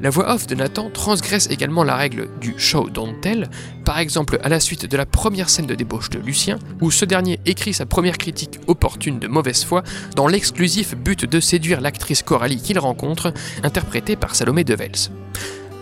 La 0.00 0.10
voix 0.10 0.34
off 0.34 0.46
de 0.46 0.54
Nathan 0.54 0.90
transgresse 0.90 1.48
également 1.50 1.84
la 1.84 1.96
règle 1.96 2.28
du 2.40 2.54
show 2.58 2.88
don't 2.90 3.20
tell, 3.20 3.48
par 3.84 3.98
exemple 3.98 4.38
à 4.42 4.48
la 4.48 4.60
suite 4.60 4.86
de 4.86 4.96
la 4.96 5.06
première 5.06 5.50
scène 5.50 5.66
de 5.66 5.74
débauche 5.74 6.10
de 6.10 6.18
Lucien, 6.18 6.58
où 6.80 6.90
ce 6.90 7.04
dernier 7.04 7.40
écrit 7.46 7.74
sa 7.74 7.86
première 7.86 8.18
critique 8.18 8.60
opportune 8.66 9.18
de 9.18 9.28
mauvaise 9.28 9.64
foi 9.64 9.82
dans 10.16 10.26
l'exclusif 10.26 10.94
but 10.94 11.24
de 11.24 11.40
séduire 11.40 11.80
l'actrice 11.80 12.22
Coralie 12.22 12.60
qu'il 12.60 12.78
rencontre, 12.78 13.32
interprétée 13.62 14.16
par 14.16 14.34
Salomé 14.34 14.64
Devels. 14.64 15.10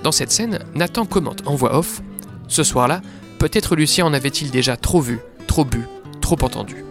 Dans 0.02 0.12
cette 0.12 0.30
scène, 0.30 0.61
Nathan 0.75 1.04
commente 1.04 1.42
en 1.47 1.54
voix 1.54 1.76
off 1.76 2.02
Ce 2.47 2.62
soir-là, 2.62 3.02
peut-être 3.38 3.76
Lucien 3.76 4.07
en 4.07 4.14
avait-il 4.14 4.50
déjà 4.50 4.76
trop 4.76 5.00
vu, 5.00 5.18
trop 5.47 5.64
bu, 5.64 5.80
trop 6.21 6.38
entendu. 6.42 6.85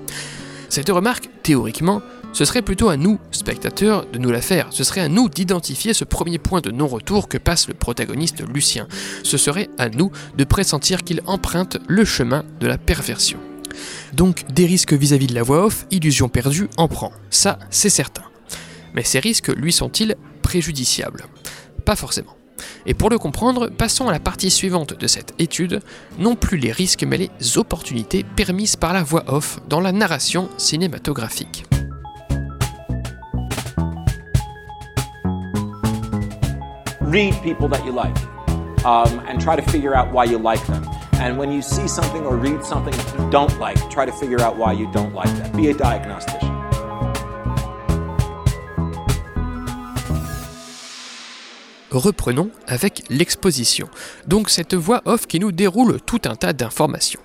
Cette 0.69 0.89
remarque, 0.89 1.29
théoriquement, 1.43 2.01
ce 2.37 2.45
serait 2.45 2.61
plutôt 2.61 2.89
à 2.89 2.97
nous, 2.97 3.19
spectateurs, 3.31 4.05
de 4.05 4.19
nous 4.19 4.29
la 4.29 4.41
faire. 4.41 4.67
Ce 4.69 4.83
serait 4.83 5.01
à 5.01 5.07
nous 5.07 5.27
d'identifier 5.27 5.95
ce 5.95 6.03
premier 6.03 6.37
point 6.37 6.61
de 6.61 6.69
non-retour 6.69 7.29
que 7.29 7.39
passe 7.39 7.67
le 7.67 7.73
protagoniste 7.73 8.43
Lucien. 8.47 8.87
Ce 9.23 9.37
serait 9.37 9.71
à 9.79 9.89
nous 9.89 10.11
de 10.37 10.43
pressentir 10.43 11.03
qu'il 11.03 11.21
emprunte 11.25 11.79
le 11.87 12.05
chemin 12.05 12.45
de 12.59 12.67
la 12.67 12.77
perversion. 12.77 13.39
Donc 14.13 14.45
des 14.53 14.67
risques 14.67 14.93
vis-à-vis 14.93 15.25
de 15.25 15.33
la 15.33 15.41
voix 15.41 15.65
off, 15.65 15.87
illusion 15.89 16.29
perdue 16.29 16.69
en 16.77 16.87
prend. 16.87 17.11
Ça, 17.31 17.57
c'est 17.71 17.89
certain. 17.89 18.25
Mais 18.93 19.03
ces 19.03 19.17
risques 19.17 19.49
lui 19.49 19.73
sont-ils 19.73 20.15
préjudiciables? 20.43 21.25
Pas 21.85 21.95
forcément. 21.95 22.37
Et 22.85 22.93
pour 22.93 23.09
le 23.09 23.17
comprendre, 23.17 23.69
passons 23.69 24.09
à 24.09 24.11
la 24.11 24.19
partie 24.19 24.51
suivante 24.51 24.93
de 24.93 25.07
cette 25.07 25.33
étude, 25.39 25.81
non 26.19 26.35
plus 26.35 26.59
les 26.59 26.71
risques 26.71 27.03
mais 27.03 27.17
les 27.17 27.57
opportunités 27.57 28.23
permises 28.23 28.75
par 28.75 28.93
la 28.93 29.01
voix 29.01 29.23
off 29.25 29.59
dans 29.67 29.81
la 29.81 29.91
narration 29.91 30.49
cinématographique. 30.59 31.66
Read 37.07 37.33
people 37.41 37.69
that 37.69 37.85
you 37.85 37.91
like 37.91 38.15
um, 38.85 39.19
and 39.27 39.39
try 39.41 39.55
to 39.55 39.61
figure 39.61 39.95
out 39.95 40.11
why 40.11 40.25
you 40.25 40.37
like 40.37 40.65
them. 40.67 40.83
And 41.13 41.37
when 41.37 41.51
you 41.51 41.61
see 41.61 41.87
something 41.87 42.25
or 42.25 42.35
read 42.35 42.63
something 42.63 42.93
you 42.93 43.29
don't 43.31 43.57
like, 43.59 43.77
try 43.89 44.05
to 44.05 44.11
figure 44.11 44.41
out 44.41 44.57
why 44.57 44.73
you 44.73 44.91
don't 44.91 45.13
like 45.13 45.33
that. 45.37 45.55
Be 45.55 45.69
a 45.69 45.73
diagnostician. 45.73 46.53
Reprenons 51.89 52.51
avec 52.67 53.03
l'exposition, 53.09 53.87
donc 54.27 54.49
cette 54.49 54.75
voix 54.75 55.01
off 55.05 55.25
qui 55.25 55.39
nous 55.39 55.53
déroule 55.53 56.01
tout 56.01 56.21
un 56.25 56.35
tas 56.35 56.51
d'informations. 56.51 57.21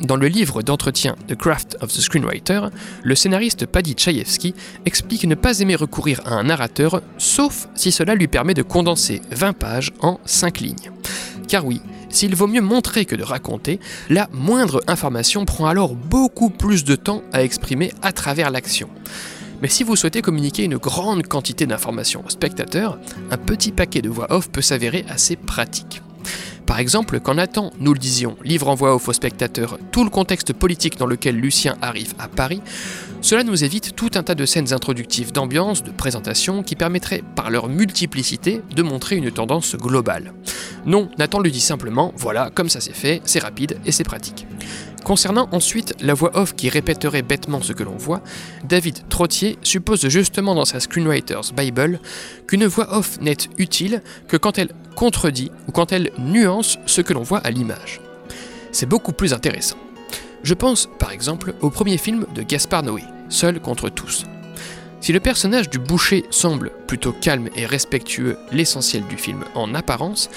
Dans 0.00 0.16
le 0.16 0.28
livre 0.28 0.62
d'entretien 0.62 1.16
The 1.26 1.34
Craft 1.34 1.76
of 1.80 1.92
the 1.92 2.00
Screenwriter, 2.00 2.68
le 3.02 3.14
scénariste 3.16 3.66
Paddy 3.66 3.94
Chayefsky 3.96 4.54
explique 4.86 5.24
ne 5.24 5.34
pas 5.34 5.58
aimer 5.58 5.74
recourir 5.74 6.20
à 6.24 6.34
un 6.34 6.44
narrateur, 6.44 7.02
sauf 7.18 7.68
si 7.74 7.90
cela 7.90 8.14
lui 8.14 8.28
permet 8.28 8.54
de 8.54 8.62
condenser 8.62 9.20
20 9.32 9.52
pages 9.54 9.92
en 10.00 10.20
5 10.24 10.60
lignes. 10.60 10.92
Car 11.48 11.66
oui, 11.66 11.80
s'il 12.10 12.36
vaut 12.36 12.46
mieux 12.46 12.60
montrer 12.60 13.06
que 13.06 13.16
de 13.16 13.24
raconter, 13.24 13.80
la 14.08 14.28
moindre 14.32 14.82
information 14.86 15.44
prend 15.44 15.66
alors 15.66 15.96
beaucoup 15.96 16.50
plus 16.50 16.84
de 16.84 16.94
temps 16.94 17.22
à 17.32 17.42
exprimer 17.42 17.92
à 18.00 18.12
travers 18.12 18.52
l'action. 18.52 18.88
Mais 19.60 19.68
si 19.68 19.82
vous 19.82 19.96
souhaitez 19.96 20.22
communiquer 20.22 20.62
une 20.62 20.76
grande 20.76 21.26
quantité 21.26 21.66
d'informations 21.66 22.22
au 22.24 22.30
spectateur, 22.30 22.98
un 23.32 23.36
petit 23.36 23.72
paquet 23.72 24.00
de 24.00 24.08
voix 24.08 24.32
off 24.32 24.48
peut 24.48 24.62
s'avérer 24.62 25.04
assez 25.08 25.34
pratique. 25.34 26.02
Par 26.68 26.80
exemple, 26.80 27.18
quand 27.18 27.36
Nathan, 27.36 27.72
nous 27.80 27.94
le 27.94 27.98
disions, 27.98 28.36
livre 28.44 28.68
en 28.68 28.74
voix 28.74 28.94
aux 28.94 29.12
spectateurs 29.14 29.78
tout 29.90 30.04
le 30.04 30.10
contexte 30.10 30.52
politique 30.52 30.98
dans 30.98 31.06
lequel 31.06 31.34
Lucien 31.34 31.78
arrive 31.80 32.12
à 32.18 32.28
Paris, 32.28 32.60
cela 33.22 33.42
nous 33.42 33.64
évite 33.64 33.96
tout 33.96 34.10
un 34.16 34.22
tas 34.22 34.34
de 34.34 34.44
scènes 34.44 34.74
introductives 34.74 35.32
d'ambiance, 35.32 35.82
de 35.82 35.90
présentation, 35.90 36.62
qui 36.62 36.76
permettraient, 36.76 37.22
par 37.34 37.50
leur 37.50 37.68
multiplicité, 37.68 38.60
de 38.76 38.82
montrer 38.82 39.16
une 39.16 39.30
tendance 39.30 39.76
globale. 39.76 40.34
Non, 40.84 41.08
Nathan 41.16 41.40
lui 41.40 41.52
dit 41.52 41.60
simplement, 41.60 42.12
voilà, 42.18 42.50
comme 42.54 42.68
ça 42.68 42.82
c'est 42.82 42.94
fait, 42.94 43.22
c'est 43.24 43.42
rapide 43.42 43.78
et 43.86 43.90
c'est 43.90 44.04
pratique. 44.04 44.46
Concernant 45.04 45.48
ensuite 45.52 45.94
la 46.02 46.12
voix 46.12 46.36
off 46.36 46.54
qui 46.54 46.68
répéterait 46.68 47.22
bêtement 47.22 47.62
ce 47.62 47.72
que 47.72 47.82
l'on 47.82 47.96
voit, 47.96 48.22
David 48.64 49.08
Trottier 49.08 49.58
suppose 49.62 50.06
justement 50.08 50.54
dans 50.54 50.66
sa 50.66 50.80
Screenwriter's 50.80 51.54
Bible 51.54 51.98
qu'une 52.46 52.66
voix 52.66 52.94
off 52.94 53.18
n'est 53.22 53.38
utile 53.56 54.02
que 54.26 54.36
quand 54.36 54.58
elle 54.58 54.68
contredit 54.98 55.52
ou 55.68 55.70
quand 55.70 55.92
elle 55.92 56.10
nuance 56.18 56.76
ce 56.86 57.02
que 57.02 57.12
l'on 57.12 57.22
voit 57.22 57.38
à 57.38 57.52
l'image. 57.52 58.00
C'est 58.72 58.88
beaucoup 58.88 59.12
plus 59.12 59.32
intéressant. 59.32 59.76
Je 60.42 60.54
pense 60.54 60.88
par 60.98 61.12
exemple 61.12 61.54
au 61.60 61.70
premier 61.70 61.98
film 61.98 62.26
de 62.34 62.42
Gaspard 62.42 62.82
Noé, 62.82 63.04
Seul 63.28 63.60
contre 63.60 63.90
tous. 63.90 64.24
Si 65.00 65.12
le 65.12 65.20
personnage 65.20 65.70
du 65.70 65.78
boucher 65.78 66.24
semble 66.30 66.72
plutôt 66.88 67.12
calme 67.12 67.48
et 67.54 67.64
respectueux, 67.64 68.38
l'essentiel 68.50 69.06
du 69.06 69.16
film 69.16 69.44
en 69.54 69.72
apparence, 69.72 70.30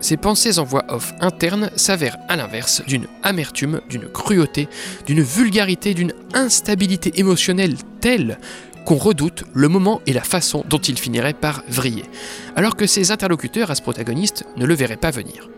ses 0.00 0.18
pensées 0.18 0.58
en 0.58 0.64
voix 0.64 0.84
off 0.88 1.14
interne 1.20 1.70
s'avèrent 1.76 2.18
à 2.28 2.36
l'inverse 2.36 2.82
d'une 2.86 3.06
amertume, 3.22 3.80
d'une 3.88 4.08
cruauté, 4.08 4.68
d'une 5.06 5.22
vulgarité, 5.22 5.94
d'une 5.94 6.12
instabilité 6.34 7.18
émotionnelle 7.18 7.76
telle 8.02 8.38
qu'on 8.84 8.96
redoute 8.96 9.44
le 9.52 9.68
moment 9.68 10.00
et 10.06 10.12
la 10.12 10.22
façon 10.22 10.64
dont 10.68 10.78
il 10.78 10.98
finirait 10.98 11.34
par 11.34 11.62
vriller, 11.68 12.04
alors 12.56 12.76
que 12.76 12.86
ses 12.86 13.10
interlocuteurs 13.10 13.70
à 13.70 13.74
ce 13.74 13.82
protagoniste 13.82 14.44
ne 14.56 14.66
le 14.66 14.74
verraient 14.74 14.96
pas 14.96 15.10
venir. 15.10 15.48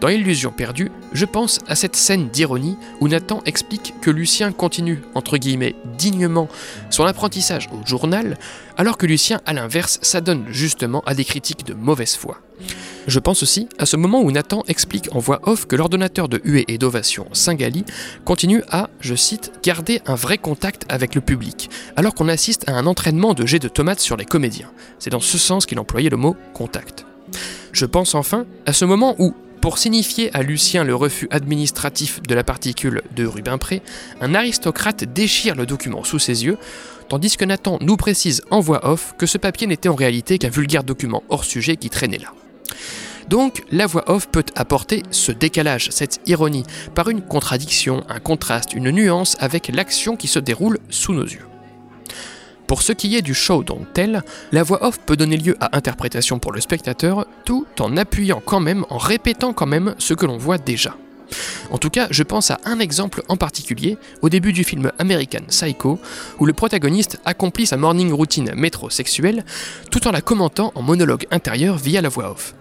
Dans 0.00 0.08
Illusion 0.08 0.50
perdue, 0.50 0.90
je 1.12 1.24
pense 1.24 1.60
à 1.68 1.74
cette 1.74 1.96
scène 1.96 2.28
d'ironie 2.28 2.76
où 3.00 3.08
Nathan 3.08 3.40
explique 3.46 3.94
que 4.02 4.10
Lucien 4.10 4.52
continue, 4.52 5.00
entre 5.14 5.38
guillemets, 5.38 5.74
dignement 5.96 6.48
son 6.90 7.04
apprentissage 7.04 7.68
au 7.72 7.86
journal, 7.86 8.36
alors 8.76 8.98
que 8.98 9.06
Lucien, 9.06 9.40
à 9.46 9.54
l'inverse, 9.54 9.98
s'adonne 10.02 10.44
justement 10.50 11.02
à 11.06 11.14
des 11.14 11.24
critiques 11.24 11.64
de 11.64 11.72
mauvaise 11.72 12.14
foi. 12.14 12.40
Je 13.06 13.20
pense 13.20 13.44
aussi 13.44 13.68
à 13.78 13.86
ce 13.86 13.96
moment 13.96 14.20
où 14.20 14.32
Nathan 14.32 14.64
explique 14.66 15.08
en 15.12 15.20
voix 15.20 15.40
off 15.44 15.66
que 15.66 15.76
l'ordonnateur 15.76 16.28
de 16.28 16.40
huée 16.44 16.64
et 16.66 16.76
d'ovation 16.76 17.26
Singali 17.32 17.84
continue 18.24 18.64
à, 18.68 18.90
je 19.00 19.14
cite, 19.14 19.52
garder 19.62 20.02
un 20.06 20.16
vrai 20.16 20.38
contact 20.38 20.84
avec 20.88 21.14
le 21.14 21.20
public, 21.20 21.70
alors 21.94 22.14
qu'on 22.14 22.28
assiste 22.28 22.68
à 22.68 22.72
un 22.72 22.84
entraînement 22.86 23.32
de 23.32 23.46
jet 23.46 23.60
de 23.60 23.68
tomates 23.68 24.00
sur 24.00 24.16
les 24.16 24.24
comédiens. 24.24 24.70
C'est 24.98 25.10
dans 25.10 25.20
ce 25.20 25.38
sens 25.38 25.66
qu'il 25.66 25.78
employait 25.78 26.10
le 26.10 26.16
mot 26.16 26.34
contact. 26.52 27.06
Je 27.70 27.86
pense 27.86 28.16
enfin 28.16 28.44
à 28.66 28.72
ce 28.72 28.84
moment 28.84 29.14
où, 29.20 29.34
pour 29.60 29.78
signifier 29.78 30.34
à 30.34 30.42
Lucien 30.42 30.82
le 30.82 30.94
refus 30.96 31.28
administratif 31.30 32.20
de 32.22 32.34
la 32.34 32.42
particule 32.42 33.02
de 33.14 33.24
Rubempré, 33.24 33.82
un 34.20 34.34
aristocrate 34.34 35.04
déchire 35.04 35.54
le 35.54 35.66
document 35.66 36.02
sous 36.02 36.18
ses 36.18 36.44
yeux, 36.44 36.58
tandis 37.08 37.36
que 37.36 37.44
Nathan 37.44 37.78
nous 37.80 37.96
précise 37.96 38.42
en 38.50 38.58
voix 38.58 38.84
off 38.84 39.14
que 39.16 39.26
ce 39.26 39.38
papier 39.38 39.68
n'était 39.68 39.88
en 39.88 39.94
réalité 39.94 40.38
qu'un 40.38 40.50
vulgaire 40.50 40.82
document 40.82 41.22
hors 41.28 41.44
sujet 41.44 41.76
qui 41.76 41.88
traînait 41.88 42.18
là. 42.18 42.32
Donc 43.28 43.64
la 43.70 43.86
voix 43.86 44.08
off 44.10 44.28
peut 44.28 44.44
apporter 44.54 45.02
ce 45.10 45.32
décalage, 45.32 45.88
cette 45.90 46.20
ironie, 46.26 46.64
par 46.94 47.08
une 47.08 47.22
contradiction, 47.22 48.04
un 48.08 48.20
contraste, 48.20 48.74
une 48.74 48.90
nuance 48.90 49.36
avec 49.40 49.68
l'action 49.68 50.16
qui 50.16 50.28
se 50.28 50.38
déroule 50.38 50.78
sous 50.90 51.12
nos 51.12 51.24
yeux. 51.24 51.46
Pour 52.66 52.82
ce 52.82 52.92
qui 52.92 53.14
est 53.16 53.22
du 53.22 53.34
show 53.34 53.62
dont 53.62 53.86
tel, 53.94 54.22
la 54.50 54.62
voix 54.62 54.84
off 54.84 54.98
peut 54.98 55.16
donner 55.16 55.36
lieu 55.36 55.56
à 55.60 55.76
interprétation 55.76 56.38
pour 56.38 56.52
le 56.52 56.60
spectateur, 56.60 57.26
tout 57.44 57.66
en 57.78 57.96
appuyant 57.96 58.42
quand 58.44 58.60
même, 58.60 58.84
en 58.90 58.98
répétant 58.98 59.52
quand 59.52 59.66
même 59.66 59.94
ce 59.98 60.14
que 60.14 60.26
l'on 60.26 60.36
voit 60.36 60.58
déjà. 60.58 60.96
En 61.70 61.78
tout 61.78 61.90
cas, 61.90 62.06
je 62.10 62.22
pense 62.22 62.50
à 62.50 62.60
un 62.64 62.78
exemple 62.78 63.22
en 63.28 63.36
particulier, 63.36 63.98
au 64.22 64.28
début 64.28 64.52
du 64.52 64.64
film 64.64 64.92
American 64.98 65.42
Psycho, 65.48 65.98
où 66.38 66.46
le 66.46 66.52
protagoniste 66.52 67.20
accomplit 67.24 67.66
sa 67.66 67.76
morning 67.76 68.12
routine 68.12 68.52
métrosexuelle 68.54 69.44
tout 69.90 70.06
en 70.06 70.12
la 70.12 70.20
commentant 70.20 70.72
en 70.74 70.82
monologue 70.82 71.26
intérieur 71.30 71.76
via 71.78 72.00
la 72.00 72.08
voix 72.08 72.30
off. 72.30 72.54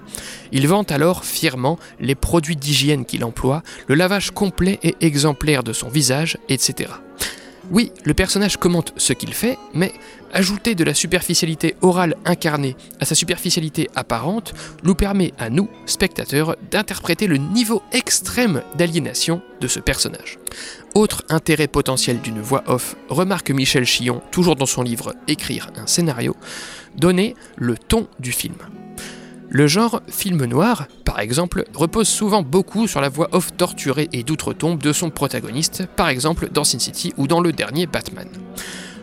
Il 0.52 0.68
vante 0.68 0.92
alors 0.92 1.26
fièrement 1.26 1.78
les 2.00 2.16
produits 2.16 2.56
d'hygiène 2.56 3.06
qu'il 3.06 3.24
emploie, 3.24 3.64
le 3.88 3.96
lavage 3.96 4.32
complet 4.32 4.80
et 4.84 4.96
exemplaire 5.02 5.64
de 5.64 5.74
son 5.74 5.90
visage, 5.90 6.38
etc. 6.50 6.90
Oui, 7.72 7.92
le 8.04 8.14
personnage 8.14 8.58
commente 8.58 8.94
ce 8.96 9.14
qu'il 9.14 9.34
fait, 9.34 9.58
mais 9.74 9.94
ajouter 10.34 10.76
de 10.76 10.84
la 10.84 10.94
superficialité 10.94 11.76
orale 11.82 12.16
incarnée 12.26 12.76
à 13.00 13.06
sa 13.06 13.16
superficialité 13.16 13.90
apparente 13.96 14.54
nous 14.84 14.94
permet 14.94 15.34
à 15.40 15.50
nous, 15.50 15.70
spectateurs, 15.86 16.56
d'interpréter 16.70 17.26
le 17.26 17.38
niveau 17.38 17.82
extrême 17.92 18.62
d'aliénation 18.76 19.42
de 19.62 19.68
ce 19.68 19.80
personnage. 19.80 20.38
Autre 20.94 21.24
intérêt 21.30 21.68
potentiel 21.68 22.22
d'une 22.22 22.42
voix 22.42 22.64
off, 22.68 22.96
remarque 23.10 23.52
Michel 23.52 23.86
Chillon, 23.86 24.22
toujours 24.32 24.56
dans 24.56 24.66
son 24.66 24.84
livre 24.84 25.16
Écrire 25.28 25.72
un 25.76 25.88
scénario, 25.88 26.36
donner 26.96 27.36
le 27.58 27.78
ton 27.78 28.08
du 28.20 28.32
film. 28.32 28.56
Le 29.50 29.68
genre 29.68 30.02
film 30.08 30.46
noir, 30.46 30.88
par 31.04 31.20
exemple, 31.20 31.66
repose 31.74 32.08
souvent 32.08 32.42
beaucoup 32.42 32.88
sur 32.88 33.00
la 33.00 33.10
voix 33.10 33.30
off 33.32 33.56
torturée 33.56 34.10
et 34.12 34.24
d'outre-tombe 34.24 34.82
de 34.82 34.92
son 34.92 35.10
protagoniste, 35.10 35.88
par 35.96 36.10
exemple 36.10 36.50
dans 36.52 36.64
Sin 36.64 36.80
City 36.80 37.14
ou 37.18 37.28
dans 37.28 37.40
le 37.40 37.54
dernier 37.54 37.86
Batman. 37.86 38.28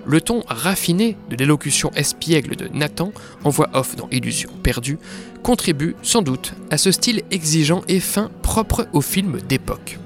Le 0.04 0.20
ton 0.20 0.42
raffiné 0.48 1.16
de 1.30 1.36
l'élocution 1.36 1.92
espiègle 1.94 2.56
de 2.56 2.68
Nathan 2.74 3.12
en 3.44 3.50
voix 3.50 3.70
off 3.72 3.94
dans 3.94 4.08
Illusion 4.10 4.50
perdue 4.62 4.98
contribue 5.44 5.94
sans 6.02 6.22
doute 6.22 6.54
à 6.70 6.78
ce 6.78 6.90
style 6.90 7.22
exigeant 7.30 7.82
et 7.86 8.00
fin 8.00 8.30
propre 8.42 8.88
au 8.92 9.00
film 9.00 9.38
d'époque. 9.48 9.98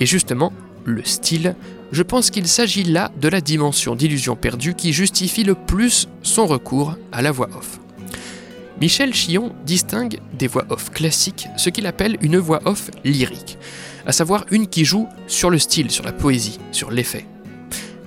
Et 0.00 0.06
justement, 0.06 0.52
le 0.84 1.02
style, 1.02 1.56
je 1.92 2.02
pense 2.02 2.30
qu'il 2.30 2.46
s'agit 2.46 2.84
là 2.84 3.10
de 3.18 3.28
la 3.28 3.40
dimension 3.40 3.94
d'illusion 3.94 4.36
perdue 4.36 4.74
qui 4.74 4.92
justifie 4.92 5.44
le 5.44 5.54
plus 5.54 6.08
son 6.22 6.46
recours 6.46 6.96
à 7.10 7.22
la 7.22 7.32
voix 7.32 7.48
off. 7.56 7.80
Michel 8.80 9.14
Chillon 9.14 9.54
distingue 9.64 10.18
des 10.34 10.48
voix 10.48 10.66
off 10.68 10.90
classiques 10.90 11.48
ce 11.56 11.70
qu'il 11.70 11.86
appelle 11.86 12.18
une 12.20 12.36
voix 12.36 12.60
off 12.66 12.90
lyrique, 13.04 13.56
à 14.04 14.12
savoir 14.12 14.44
une 14.50 14.66
qui 14.66 14.84
joue 14.84 15.08
sur 15.26 15.48
le 15.48 15.58
style, 15.58 15.90
sur 15.90 16.04
la 16.04 16.12
poésie, 16.12 16.58
sur 16.72 16.90
l'effet. 16.90 17.26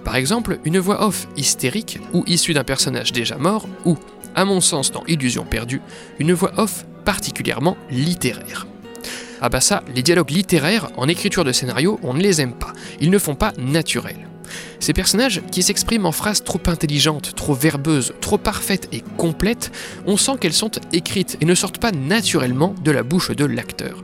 Par 0.03 0.15
exemple, 0.15 0.59
une 0.65 0.77
voix 0.77 1.03
off 1.03 1.27
hystérique 1.35 1.99
ou 2.13 2.23
issue 2.27 2.53
d'un 2.53 2.63
personnage 2.63 3.11
déjà 3.11 3.37
mort, 3.37 3.67
ou, 3.85 3.97
à 4.35 4.45
mon 4.45 4.61
sens 4.61 4.91
dans 4.91 5.03
Illusion 5.07 5.43
perdue, 5.43 5.81
une 6.19 6.33
voix 6.33 6.51
off 6.57 6.85
particulièrement 7.03 7.75
littéraire. 7.89 8.67
Ah 9.41 9.49
bah 9.49 9.61
ça, 9.61 9.83
les 9.95 10.03
dialogues 10.03 10.31
littéraires 10.31 10.89
en 10.97 11.07
écriture 11.07 11.43
de 11.43 11.51
scénario, 11.51 11.99
on 12.03 12.13
ne 12.13 12.21
les 12.21 12.41
aime 12.41 12.53
pas, 12.53 12.73
ils 12.99 13.09
ne 13.09 13.17
font 13.17 13.35
pas 13.35 13.53
naturels. 13.57 14.27
Ces 14.79 14.93
personnages 14.93 15.41
qui 15.51 15.63
s'expriment 15.63 16.05
en 16.05 16.11
phrases 16.11 16.43
trop 16.43 16.61
intelligentes, 16.67 17.35
trop 17.35 17.53
verbeuses, 17.53 18.13
trop 18.21 18.37
parfaites 18.37 18.89
et 18.91 19.03
complètes, 19.17 19.71
on 20.05 20.17
sent 20.17 20.33
qu'elles 20.39 20.53
sont 20.53 20.71
écrites 20.93 21.37
et 21.41 21.45
ne 21.45 21.55
sortent 21.55 21.79
pas 21.79 21.91
naturellement 21.91 22.75
de 22.83 22.91
la 22.91 23.03
bouche 23.03 23.31
de 23.31 23.45
l'acteur. 23.45 24.03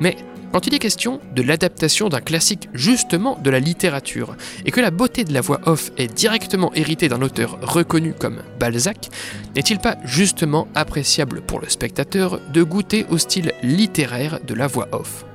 Mais 0.00 0.16
quand 0.52 0.66
il 0.66 0.74
est 0.74 0.78
question 0.78 1.20
de 1.34 1.42
l'adaptation 1.42 2.08
d'un 2.08 2.20
classique 2.20 2.70
justement 2.72 3.38
de 3.42 3.50
la 3.50 3.60
littérature, 3.60 4.36
et 4.64 4.70
que 4.70 4.80
la 4.80 4.90
beauté 4.90 5.24
de 5.24 5.34
la 5.34 5.42
voix 5.42 5.60
off 5.66 5.90
est 5.98 6.12
directement 6.12 6.72
héritée 6.72 7.08
d'un 7.08 7.20
auteur 7.20 7.58
reconnu 7.60 8.14
comme 8.18 8.42
Balzac, 8.58 9.10
n'est-il 9.54 9.78
pas 9.78 9.96
justement 10.04 10.66
appréciable 10.74 11.42
pour 11.42 11.60
le 11.60 11.68
spectateur 11.68 12.40
de 12.52 12.62
goûter 12.62 13.04
au 13.10 13.18
style 13.18 13.52
littéraire 13.62 14.40
de 14.46 14.54
la 14.54 14.66
voix 14.66 14.88
off? 14.92 15.26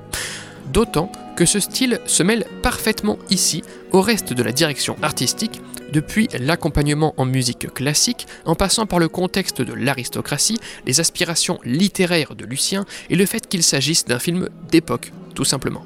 D'autant 0.72 1.12
que 1.36 1.44
ce 1.44 1.60
style 1.60 2.00
se 2.06 2.22
mêle 2.22 2.44
parfaitement 2.62 3.18
ici 3.30 3.62
au 3.92 4.00
reste 4.00 4.32
de 4.32 4.42
la 4.42 4.52
direction 4.52 4.96
artistique, 5.02 5.60
depuis 5.92 6.28
l'accompagnement 6.38 7.14
en 7.18 7.26
musique 7.26 7.72
classique, 7.72 8.26
en 8.44 8.54
passant 8.54 8.86
par 8.86 8.98
le 8.98 9.08
contexte 9.08 9.60
de 9.60 9.74
l'aristocratie, 9.74 10.58
les 10.86 11.00
aspirations 11.00 11.58
littéraires 11.64 12.34
de 12.34 12.44
Lucien 12.44 12.84
et 13.10 13.16
le 13.16 13.26
fait 13.26 13.46
qu'il 13.46 13.62
s'agisse 13.62 14.04
d'un 14.06 14.18
film 14.18 14.48
d'époque, 14.70 15.12
tout 15.34 15.44
simplement. 15.44 15.84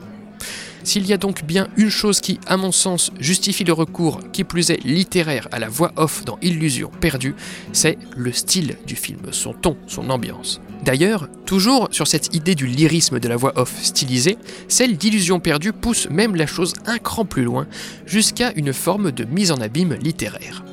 S'il 0.87 1.05
y 1.05 1.13
a 1.13 1.17
donc 1.17 1.43
bien 1.45 1.67
une 1.77 1.91
chose 1.91 2.21
qui, 2.21 2.39
à 2.47 2.57
mon 2.57 2.71
sens, 2.71 3.11
justifie 3.19 3.65
le 3.65 3.73
recours, 3.73 4.21
qui 4.33 4.45
plus 4.45 4.71
est 4.71 4.81
littéraire, 4.85 5.49
à 5.51 5.59
la 5.59 5.69
voix 5.69 5.91
off 5.97 6.25
dans 6.25 6.39
Illusion 6.43 6.93
perdue, 7.01 7.35
c'est 7.73 7.99
le 8.17 8.31
style 8.31 8.77
du 8.87 8.95
film, 8.95 9.19
son 9.33 9.53
ton, 9.53 9.77
son 9.89 10.11
ambiance. 10.11 10.61
D'ailleurs, 10.85 11.29
toujours 11.45 11.89
sur 11.91 12.07
cette 12.07 12.37
idée 12.37 12.55
du 12.55 12.69
lyrisme 12.69 13.19
de 13.19 13.27
la 13.27 13.35
voix 13.35 13.59
off 13.59 13.75
stylisée, 13.83 14.39
celle 14.69 14.97
d'Illusion 14.97 15.41
perdue 15.41 15.73
pousse 15.73 16.09
même 16.09 16.37
la 16.37 16.47
chose 16.47 16.75
un 16.87 16.99
cran 16.99 17.25
plus 17.25 17.43
loin, 17.43 17.67
jusqu'à 18.07 18.53
une 18.55 18.73
forme 18.73 19.11
de 19.11 19.25
mise 19.25 19.51
en 19.51 19.61
abîme 19.61 19.95
littéraire. 19.95 20.65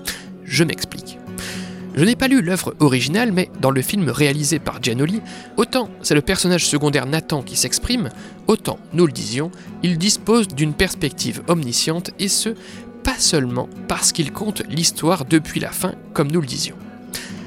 Je 0.44 0.64
m'explique. 0.64 1.18
Je 1.96 2.04
n'ai 2.04 2.16
pas 2.16 2.28
lu 2.28 2.42
l'œuvre 2.42 2.74
originale, 2.80 3.32
mais 3.32 3.50
dans 3.62 3.70
le 3.70 3.84
film 3.84 4.10
réalisé 4.10 4.58
par 4.58 4.82
Giannoli, 4.82 5.22
autant 5.58 5.90
c'est 6.02 6.16
le 6.16 6.22
personnage 6.22 6.66
secondaire 6.66 7.06
Nathan 7.06 7.44
qui 7.44 7.56
s'exprime, 7.56 8.10
autant, 8.48 8.80
nous 8.94 9.06
le 9.06 9.12
disions, 9.12 9.52
il 9.84 9.98
dispose 9.98 10.48
d'une 10.48 10.74
perspective 10.74 11.42
omnisciente, 11.48 12.12
et 12.20 12.28
ce, 12.28 12.50
pas 13.04 13.18
seulement 13.18 13.70
parce 13.88 14.12
qu'il 14.12 14.32
compte 14.32 14.64
l'histoire 14.70 15.26
depuis 15.26 15.60
la 15.60 15.72
fin, 15.72 15.94
comme 16.14 16.32
nous 16.32 16.42
le 16.42 16.48
disions. 16.48 16.76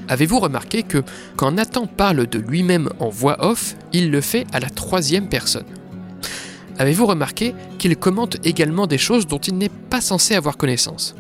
Avez-vous 0.09 0.39
remarqué 0.39 0.83
que 0.83 1.03
quand 1.37 1.53
Nathan 1.53 1.87
parle 1.87 2.27
de 2.27 2.39
lui-même 2.39 2.91
en 3.01 3.09
voix 3.09 3.45
off, 3.45 3.75
il 3.93 4.11
le 4.11 4.21
fait 4.21 4.47
à 4.53 4.61
la 4.61 4.71
troisième 4.71 5.29
personne? 5.29 5.65
Avez-vous 6.79 7.07
remarqué 7.07 7.55
qu'il 7.79 7.97
commente 7.97 8.37
également 8.45 8.87
des 8.87 8.99
choses 8.99 9.27
dont 9.27 9.39
il 9.39 9.57
n'est 9.57 9.71
pas 9.71 10.01
censé 10.01 10.35
avoir 10.35 10.57
connaissance? 10.57 11.15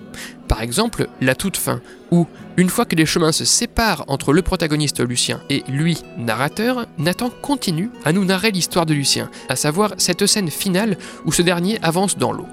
Par 0.48 0.62
exemple, 0.62 1.08
la 1.20 1.34
toute 1.34 1.56
fin, 1.56 1.80
où, 2.10 2.26
une 2.56 2.68
fois 2.68 2.84
que 2.84 2.94
les 2.94 3.06
chemins 3.06 3.32
se 3.32 3.44
séparent 3.44 4.04
entre 4.08 4.32
le 4.32 4.42
protagoniste 4.42 5.00
Lucien 5.00 5.40
et 5.50 5.64
lui, 5.68 5.98
narrateur, 6.18 6.86
Nathan 6.98 7.30
continue 7.42 7.90
à 8.04 8.12
nous 8.12 8.24
narrer 8.24 8.50
l'histoire 8.50 8.86
de 8.86 8.94
Lucien, 8.94 9.30
à 9.48 9.56
savoir 9.56 9.94
cette 9.96 10.26
scène 10.26 10.50
finale 10.50 10.98
où 11.24 11.32
ce 11.32 11.42
dernier 11.42 11.78
avance 11.82 12.18
dans 12.18 12.32
l'eau. 12.32 12.46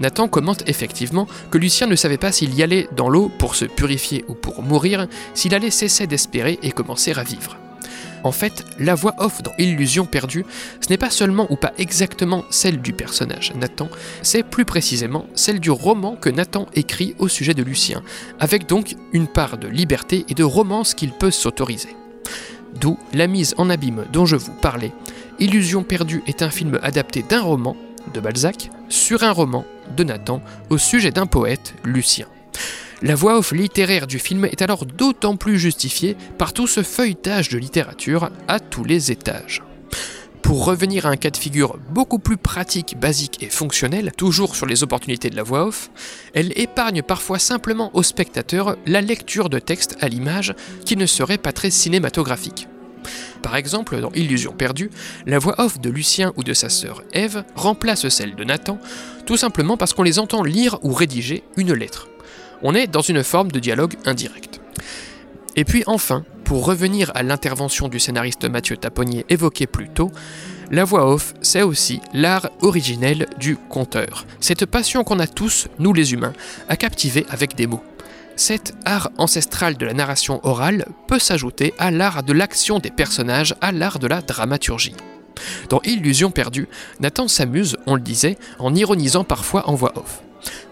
Nathan 0.00 0.28
commente 0.28 0.62
effectivement 0.66 1.26
que 1.50 1.58
Lucien 1.58 1.86
ne 1.86 1.96
savait 1.96 2.16
pas 2.16 2.32
s'il 2.32 2.54
y 2.54 2.62
allait 2.62 2.88
dans 2.96 3.10
l'eau 3.10 3.30
pour 3.38 3.54
se 3.54 3.66
purifier 3.66 4.24
ou 4.28 4.34
pour 4.34 4.62
mourir, 4.62 5.06
s'il 5.34 5.54
allait 5.54 5.70
cesser 5.70 6.06
d'espérer 6.06 6.58
et 6.62 6.72
commencer 6.72 7.12
à 7.12 7.22
vivre. 7.22 7.58
En 8.22 8.32
fait, 8.32 8.64
la 8.78 8.94
voix 8.94 9.14
off 9.18 9.42
dans 9.42 9.52
Illusion 9.58 10.06
perdue, 10.06 10.44
ce 10.80 10.88
n'est 10.88 10.98
pas 10.98 11.10
seulement 11.10 11.46
ou 11.50 11.56
pas 11.56 11.72
exactement 11.78 12.44
celle 12.50 12.80
du 12.80 12.92
personnage 12.92 13.52
Nathan, 13.54 13.88
c'est 14.22 14.42
plus 14.42 14.64
précisément 14.64 15.26
celle 15.34 15.60
du 15.60 15.70
roman 15.70 16.16
que 16.16 16.30
Nathan 16.30 16.66
écrit 16.74 17.14
au 17.18 17.28
sujet 17.28 17.54
de 17.54 17.62
Lucien, 17.62 18.02
avec 18.38 18.66
donc 18.66 18.96
une 19.12 19.26
part 19.26 19.58
de 19.58 19.68
liberté 19.68 20.24
et 20.28 20.34
de 20.34 20.44
romance 20.44 20.94
qu'il 20.94 21.12
peut 21.12 21.30
s'autoriser. 21.30 21.96
D'où 22.80 22.98
la 23.12 23.26
mise 23.26 23.54
en 23.58 23.70
abîme 23.70 24.04
dont 24.12 24.26
je 24.26 24.36
vous 24.36 24.52
parlais. 24.52 24.92
Illusion 25.38 25.82
perdue 25.82 26.22
est 26.26 26.42
un 26.42 26.50
film 26.50 26.78
adapté 26.82 27.24
d'un 27.28 27.40
roman, 27.40 27.76
de 28.14 28.20
Balzac, 28.20 28.70
sur 28.88 29.22
un 29.22 29.32
roman 29.32 29.64
de 29.96 30.04
Nathan, 30.04 30.42
au 30.68 30.78
sujet 30.78 31.10
d'un 31.10 31.26
poète, 31.26 31.74
Lucien. 31.84 32.26
La 33.02 33.14
voix 33.14 33.38
off 33.38 33.52
littéraire 33.52 34.06
du 34.06 34.18
film 34.18 34.44
est 34.44 34.60
alors 34.60 34.84
d'autant 34.84 35.36
plus 35.36 35.58
justifiée 35.58 36.18
par 36.36 36.52
tout 36.52 36.66
ce 36.66 36.82
feuilletage 36.82 37.48
de 37.48 37.56
littérature 37.56 38.28
à 38.46 38.60
tous 38.60 38.84
les 38.84 39.10
étages. 39.10 39.62
Pour 40.42 40.66
revenir 40.66 41.06
à 41.06 41.08
un 41.08 41.16
cas 41.16 41.30
de 41.30 41.36
figure 41.38 41.78
beaucoup 41.88 42.18
plus 42.18 42.36
pratique, 42.36 42.98
basique 43.00 43.42
et 43.42 43.48
fonctionnel, 43.48 44.12
toujours 44.14 44.54
sur 44.54 44.66
les 44.66 44.82
opportunités 44.82 45.30
de 45.30 45.36
la 45.36 45.42
voix 45.42 45.64
off, 45.64 45.90
elle 46.34 46.52
épargne 46.60 47.00
parfois 47.00 47.38
simplement 47.38 47.90
au 47.94 48.02
spectateur 48.02 48.76
la 48.84 49.00
lecture 49.00 49.48
de 49.48 49.58
texte 49.58 49.96
à 50.02 50.08
l'image 50.08 50.54
qui 50.84 50.96
ne 50.96 51.06
serait 51.06 51.38
pas 51.38 51.52
très 51.52 51.70
cinématographique. 51.70 52.68
Par 53.40 53.56
exemple, 53.56 53.98
dans 53.98 54.12
Illusion 54.12 54.52
perdue, 54.52 54.90
la 55.24 55.38
voix 55.38 55.58
off 55.58 55.80
de 55.80 55.88
Lucien 55.88 56.34
ou 56.36 56.44
de 56.44 56.52
sa 56.52 56.68
sœur 56.68 57.02
Eve 57.14 57.44
remplace 57.54 58.06
celle 58.10 58.34
de 58.34 58.44
Nathan, 58.44 58.78
tout 59.24 59.38
simplement 59.38 59.78
parce 59.78 59.94
qu'on 59.94 60.02
les 60.02 60.18
entend 60.18 60.42
lire 60.42 60.78
ou 60.82 60.92
rédiger 60.92 61.44
une 61.56 61.72
lettre. 61.72 62.08
On 62.62 62.74
est 62.74 62.86
dans 62.86 63.00
une 63.00 63.22
forme 63.22 63.50
de 63.50 63.58
dialogue 63.58 63.94
indirect. 64.04 64.60
Et 65.56 65.64
puis 65.64 65.82
enfin, 65.86 66.24
pour 66.44 66.66
revenir 66.66 67.10
à 67.14 67.22
l'intervention 67.22 67.88
du 67.88 67.98
scénariste 67.98 68.44
Mathieu 68.44 68.76
Taponnier 68.76 69.24
évoqué 69.28 69.66
plus 69.66 69.88
tôt, 69.88 70.10
la 70.70 70.84
voix 70.84 71.12
off, 71.12 71.34
c'est 71.42 71.62
aussi 71.62 72.00
l'art 72.12 72.50
originel 72.60 73.26
du 73.38 73.56
conteur. 73.56 74.26
Cette 74.40 74.66
passion 74.66 75.02
qu'on 75.02 75.18
a 75.18 75.26
tous, 75.26 75.68
nous 75.78 75.92
les 75.92 76.12
humains, 76.12 76.32
à 76.68 76.76
captiver 76.76 77.26
avec 77.30 77.56
des 77.56 77.66
mots. 77.66 77.82
Cet 78.36 78.74
art 78.84 79.10
ancestral 79.18 79.76
de 79.76 79.86
la 79.86 79.92
narration 79.92 80.40
orale 80.44 80.86
peut 81.08 81.18
s'ajouter 81.18 81.74
à 81.78 81.90
l'art 81.90 82.22
de 82.22 82.32
l'action 82.32 82.78
des 82.78 82.90
personnages, 82.90 83.54
à 83.60 83.72
l'art 83.72 83.98
de 83.98 84.06
la 84.06 84.22
dramaturgie. 84.22 84.94
Dans 85.68 85.80
Illusion 85.82 86.30
perdue, 86.30 86.68
Nathan 87.00 87.28
s'amuse, 87.28 87.76
on 87.86 87.94
le 87.94 88.00
disait, 88.00 88.38
en 88.58 88.74
ironisant 88.74 89.24
parfois 89.24 89.68
en 89.68 89.74
voix 89.74 89.92
off. 89.96 90.22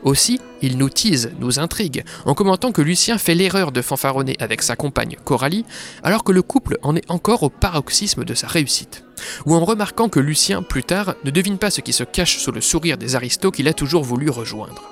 Aussi, 0.03 0.41
il 0.63 0.79
nous 0.79 0.89
tease, 0.89 1.31
nous 1.39 1.59
intrigue, 1.59 2.05
en 2.25 2.35
commentant 2.35 2.73
que 2.73 2.83
Lucien 2.83 3.19
fait 3.19 3.35
l'erreur 3.35 3.73
de 3.73 3.83
fanfaronner 3.83 4.37
avec 4.41 4.63
sa 4.63 4.77
compagne 4.77 5.17
Coralie, 5.25 5.65
alors 6.03 6.25
que 6.25 6.33
le 6.33 6.43
couple 6.43 6.79
en 6.83 6.97
est 6.97 7.11
encore 7.11 7.43
au 7.43 7.51
paroxysme 7.51 8.25
de 8.25 8.35
sa 8.35 8.47
réussite. 8.47 9.05
Ou 9.47 9.55
en 9.55 9.65
remarquant 9.65 10.09
que 10.09 10.21
Lucien, 10.21 10.63
plus 10.63 10.85
tard, 10.85 11.15
ne 11.25 11.31
devine 11.31 11.59
pas 11.59 11.71
ce 11.71 11.81
qui 11.81 11.93
se 11.93 12.05
cache 12.05 12.39
sous 12.39 12.53
le 12.53 12.61
sourire 12.61 12.99
des 12.99 13.17
aristos 13.17 13.53
qu'il 13.53 13.69
a 13.69 13.73
toujours 13.75 14.05
voulu 14.05 14.31
rejoindre. 14.31 14.83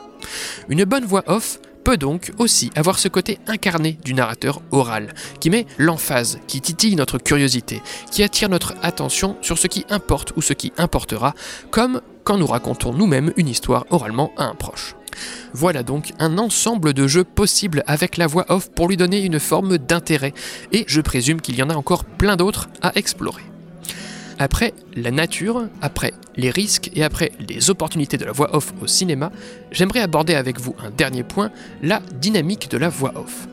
Une 0.69 0.85
bonne 0.85 1.05
voix 1.05 1.25
off 1.27 1.59
peut 1.87 1.97
donc 1.97 2.33
aussi 2.39 2.73
avoir 2.75 2.99
ce 2.99 3.07
côté 3.07 3.39
incarné 3.47 3.97
du 4.05 4.13
narrateur 4.13 4.61
oral, 4.73 5.15
qui 5.39 5.51
met 5.51 5.67
l'emphase, 5.79 6.41
qui 6.49 6.61
titille 6.61 6.97
notre 6.97 7.19
curiosité, 7.19 7.81
qui 8.11 8.25
attire 8.25 8.49
notre 8.49 8.75
attention 8.83 9.37
sur 9.41 9.57
ce 9.57 9.69
qui 9.69 9.87
importe 9.89 10.33
ou 10.35 10.43
ce 10.43 10.53
qui 10.53 10.73
importera, 10.79 11.33
comme 11.71 12.01
quand 12.25 12.39
nous 12.39 12.47
racontons 12.49 12.93
nous-mêmes 12.93 13.33
une 13.37 13.47
histoire 13.47 13.87
oralement 13.91 14.33
à 14.37 14.47
un 14.47 14.57
proche. 14.57 14.97
Voilà 15.53 15.85
donc 15.85 16.13
un 16.19 16.39
ensemble 16.39 16.93
de 16.93 17.07
jeux 17.07 17.23
possibles 17.23 17.85
avec 17.87 18.17
la 18.17 18.27
voix 18.27 18.47
off 18.49 18.69
pour 18.73 18.89
lui 18.89 18.97
donner 18.97 19.23
une 19.23 19.39
forme 19.39 19.79
d'intérêt, 19.79 20.35
et 20.73 20.85
je 20.89 21.01
présume 21.01 21.41
qu'il 21.41 21.55
y 21.55 21.63
en 21.63 21.71
a 21.71 21.77
encore 21.77 22.05
plein 22.05 22.35
d'autres 22.35 22.69
à 22.83 22.99
explorer. 22.99 23.45
Après 24.39 24.75
la 24.95 25.11
nature, 25.11 25.67
après 25.81 26.13
les 26.37 26.51
risques 26.51 26.91
et 26.95 27.03
après 27.03 27.33
les 27.49 27.71
opportunités 27.71 28.19
de 28.19 28.25
la 28.25 28.33
voix 28.33 28.55
off 28.55 28.75
au 28.83 28.87
cinéma, 28.87 29.33
j'aimerais 29.71 30.01
aborder 30.01 30.35
avec 30.35 30.61
vous 30.61 30.75
un 30.79 30.91
dernier 30.91 31.23
point, 31.23 31.51
la 31.83 32.01
dynamique 32.21 32.71
de 32.71 32.77
la 32.77 32.89
voix 32.89 33.13
off. 33.17 33.49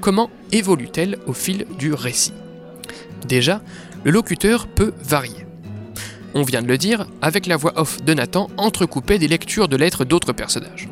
Comment 0.00 0.30
évolue-t-elle 0.52 1.18
au 1.26 1.32
fil 1.32 1.66
du 1.78 1.92
récit? 1.92 2.32
Déjà, 3.26 3.60
le 4.04 4.12
locuteur 4.12 4.68
peut 4.68 4.92
varier. 5.02 5.44
On 6.34 6.42
vient 6.42 6.62
de 6.62 6.68
le 6.68 6.78
dire, 6.78 7.08
avec 7.20 7.46
la 7.46 7.56
voix 7.56 7.72
off 7.80 8.02
de 8.04 8.14
Nathan 8.14 8.48
entrecoupée 8.56 9.18
des 9.18 9.28
lectures 9.28 9.66
de 9.66 9.76
lettres 9.76 10.04
d'autres 10.04 10.32
personnages. 10.32 10.88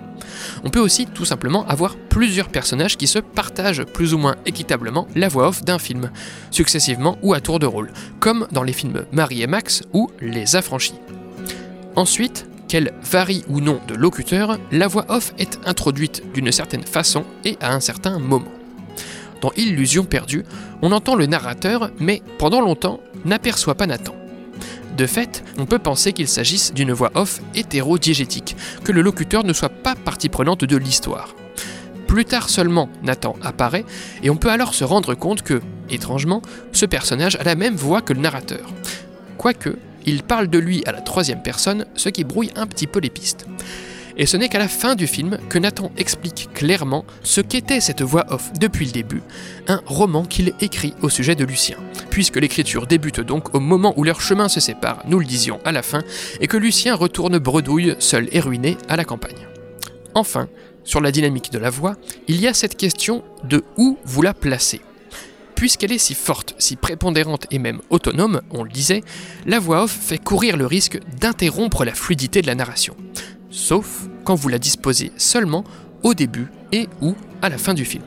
On 0.64 0.70
peut 0.70 0.80
aussi 0.80 1.06
tout 1.06 1.24
simplement 1.24 1.66
avoir 1.66 1.96
plusieurs 1.96 2.48
personnages 2.48 2.96
qui 2.96 3.06
se 3.06 3.18
partagent 3.18 3.84
plus 3.84 4.14
ou 4.14 4.18
moins 4.18 4.36
équitablement 4.46 5.06
la 5.14 5.28
voix 5.28 5.48
off 5.48 5.64
d'un 5.64 5.78
film, 5.78 6.10
successivement 6.50 7.18
ou 7.22 7.34
à 7.34 7.40
tour 7.40 7.58
de 7.58 7.66
rôle, 7.66 7.92
comme 8.20 8.46
dans 8.52 8.62
les 8.62 8.72
films 8.72 9.04
Marie 9.12 9.42
et 9.42 9.46
Max 9.46 9.82
ou 9.92 10.10
Les 10.20 10.56
Affranchis. 10.56 10.94
Ensuite, 11.94 12.46
qu'elle 12.68 12.92
varie 13.02 13.44
ou 13.48 13.60
non 13.60 13.80
de 13.86 13.94
locuteur, 13.94 14.58
la 14.72 14.88
voix 14.88 15.06
off 15.08 15.32
est 15.38 15.58
introduite 15.64 16.22
d'une 16.34 16.52
certaine 16.52 16.84
façon 16.84 17.24
et 17.44 17.56
à 17.60 17.72
un 17.72 17.80
certain 17.80 18.18
moment. 18.18 18.52
Dans 19.40 19.52
Illusion 19.56 20.04
perdue, 20.04 20.44
on 20.82 20.92
entend 20.92 21.14
le 21.14 21.26
narrateur, 21.26 21.90
mais 21.98 22.22
pendant 22.38 22.60
longtemps 22.60 23.00
n'aperçoit 23.24 23.74
pas 23.74 23.86
Nathan. 23.86 24.14
De 24.96 25.06
fait, 25.06 25.44
on 25.58 25.66
peut 25.66 25.78
penser 25.78 26.14
qu'il 26.14 26.26
s'agisse 26.26 26.72
d'une 26.72 26.92
voix 26.92 27.10
off 27.14 27.40
hétérodiégétique, 27.54 28.56
que 28.82 28.92
le 28.92 29.02
locuteur 29.02 29.44
ne 29.44 29.52
soit 29.52 29.68
pas 29.68 29.94
partie 29.94 30.30
prenante 30.30 30.64
de 30.64 30.76
l'histoire. 30.76 31.34
Plus 32.06 32.24
tard 32.24 32.48
seulement, 32.48 32.88
Nathan 33.02 33.36
apparaît, 33.42 33.84
et 34.22 34.30
on 34.30 34.36
peut 34.36 34.50
alors 34.50 34.74
se 34.74 34.84
rendre 34.84 35.14
compte 35.14 35.42
que, 35.42 35.60
étrangement, 35.90 36.40
ce 36.72 36.86
personnage 36.86 37.36
a 37.36 37.44
la 37.44 37.56
même 37.56 37.74
voix 37.74 38.00
que 38.00 38.14
le 38.14 38.20
narrateur. 38.20 38.72
Quoique, 39.36 39.76
il 40.06 40.22
parle 40.22 40.48
de 40.48 40.58
lui 40.58 40.82
à 40.86 40.92
la 40.92 41.02
troisième 41.02 41.42
personne, 41.42 41.84
ce 41.94 42.08
qui 42.08 42.24
brouille 42.24 42.52
un 42.56 42.66
petit 42.66 42.86
peu 42.86 43.00
les 43.00 43.10
pistes. 43.10 43.46
Et 44.16 44.24
ce 44.24 44.38
n'est 44.38 44.48
qu'à 44.48 44.58
la 44.58 44.68
fin 44.68 44.94
du 44.94 45.06
film 45.06 45.38
que 45.50 45.58
Nathan 45.58 45.90
explique 45.98 46.48
clairement 46.54 47.04
ce 47.22 47.42
qu'était 47.42 47.80
cette 47.80 48.00
voix 48.00 48.24
off 48.30 48.50
depuis 48.58 48.86
le 48.86 48.92
début, 48.92 49.22
un 49.68 49.82
roman 49.84 50.24
qu'il 50.24 50.54
écrit 50.62 50.94
au 51.02 51.10
sujet 51.10 51.34
de 51.34 51.44
Lucien. 51.44 51.76
Puisque 52.16 52.36
l'écriture 52.36 52.86
débute 52.86 53.20
donc 53.20 53.54
au 53.54 53.60
moment 53.60 53.92
où 53.98 54.02
leurs 54.02 54.22
chemins 54.22 54.48
se 54.48 54.58
séparent, 54.58 55.02
nous 55.06 55.18
le 55.18 55.26
disions 55.26 55.60
à 55.66 55.70
la 55.70 55.82
fin, 55.82 56.02
et 56.40 56.46
que 56.46 56.56
Lucien 56.56 56.94
retourne 56.94 57.36
bredouille, 57.36 57.94
seul 57.98 58.30
et 58.32 58.40
ruiné, 58.40 58.78
à 58.88 58.96
la 58.96 59.04
campagne. 59.04 59.46
Enfin, 60.14 60.48
sur 60.82 61.02
la 61.02 61.12
dynamique 61.12 61.52
de 61.52 61.58
la 61.58 61.68
voix, 61.68 61.94
il 62.26 62.40
y 62.40 62.46
a 62.46 62.54
cette 62.54 62.78
question 62.78 63.22
de 63.44 63.64
où 63.76 63.98
vous 64.06 64.22
la 64.22 64.32
placez. 64.32 64.80
Puisqu'elle 65.56 65.92
est 65.92 65.98
si 65.98 66.14
forte, 66.14 66.54
si 66.56 66.76
prépondérante 66.76 67.46
et 67.50 67.58
même 67.58 67.82
autonome, 67.90 68.40
on 68.50 68.64
le 68.64 68.70
disait, 68.70 69.02
la 69.44 69.58
voix 69.58 69.82
off 69.82 69.92
fait 69.92 70.16
courir 70.16 70.56
le 70.56 70.64
risque 70.64 70.98
d'interrompre 71.20 71.84
la 71.84 71.92
fluidité 71.92 72.40
de 72.40 72.46
la 72.46 72.54
narration 72.54 72.96
sauf 73.50 74.08
quand 74.24 74.34
vous 74.34 74.48
la 74.48 74.58
disposez 74.58 75.12
seulement 75.16 75.64
au 76.02 76.14
début 76.14 76.46
et 76.72 76.88
ou 77.02 77.14
à 77.42 77.48
la 77.48 77.58
fin 77.58 77.74
du 77.74 77.84
film. 77.84 78.04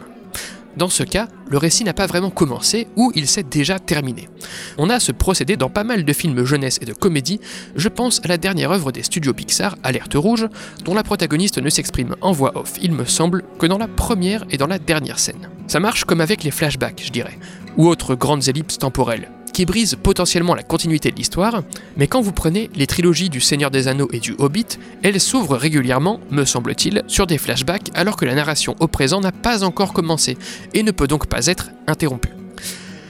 Dans 0.80 0.88
ce 0.88 1.04
cas, 1.04 1.28
le 1.50 1.58
récit 1.58 1.84
n'a 1.84 1.94
pas 1.94 2.08
vraiment 2.08 2.30
commencé 2.30 2.88
ou 2.96 3.12
il 3.14 3.28
s'est 3.28 3.44
déjà 3.44 3.80
terminé. 3.80 4.30
On 4.78 4.90
a 4.90 5.02
ce 5.02 5.12
procédé 5.12 5.58
dans 5.58 5.70
pas 5.70 5.84
mal 5.84 6.06
de 6.06 6.14
films 6.14 6.46
jeunesse 6.46 6.80
et 6.82 6.86
de 6.86 6.94
comédie, 6.94 7.42
je 7.76 7.90
pense 7.90 8.22
à 8.24 8.30
la 8.30 8.38
dernière 8.38 8.72
œuvre 8.72 8.94
des 8.94 9.04
studios 9.04 9.34
Pixar, 9.34 9.76
Alerte 9.84 10.14
Rouge, 10.14 10.48
dont 10.86 10.94
la 10.94 11.04
protagoniste 11.04 11.58
ne 11.58 11.70
s'exprime 11.70 12.16
en 12.22 12.32
voix 12.32 12.58
off, 12.58 12.76
il 12.82 12.94
me 12.94 13.04
semble, 13.04 13.44
que 13.60 13.66
dans 13.66 13.78
la 13.78 13.90
première 13.90 14.46
et 14.52 14.58
dans 14.58 14.68
la 14.68 14.80
dernière 14.80 15.20
scène. 15.20 15.50
Ça 15.68 15.82
marche 15.82 16.06
comme 16.06 16.22
avec 16.22 16.46
les 16.46 16.52
flashbacks, 16.52 17.04
je 17.06 17.12
dirais, 17.12 17.38
ou 17.76 17.90
autres 17.90 18.16
grandes 18.16 18.48
ellipses 18.48 18.78
temporelles 18.78 19.30
qui 19.60 19.66
brise 19.66 19.98
potentiellement 20.02 20.56
la 20.56 20.64
continuité 20.64 21.12
de 21.12 21.18
l'histoire, 21.18 21.64
mais 21.98 22.08
quand 22.08 22.22
vous 22.22 22.32
prenez 22.32 22.70
les 22.76 22.88
trilogies 22.88 23.28
du 23.28 23.42
Seigneur 23.42 23.72
des 23.72 23.90
Anneaux 23.90 24.08
et 24.14 24.22
du 24.22 24.34
Hobbit, 24.38 24.80
elles 25.04 25.20
s'ouvrent 25.20 25.58
régulièrement, 25.58 26.22
me 26.32 26.46
semble-t-il, 26.46 27.04
sur 27.08 27.28
des 27.28 27.38
flashbacks 27.38 27.92
alors 27.94 28.16
que 28.16 28.24
la 28.24 28.36
narration 28.36 28.78
au 28.80 28.88
présent 28.88 29.20
n'a 29.20 29.34
pas 29.34 29.66
encore 29.66 29.92
commencé 29.92 30.38
et 30.74 30.82
ne 30.82 30.92
peut 30.92 31.08
donc 31.08 31.28
pas 31.28 31.48
être 31.48 31.72
interrompue. 31.88 32.39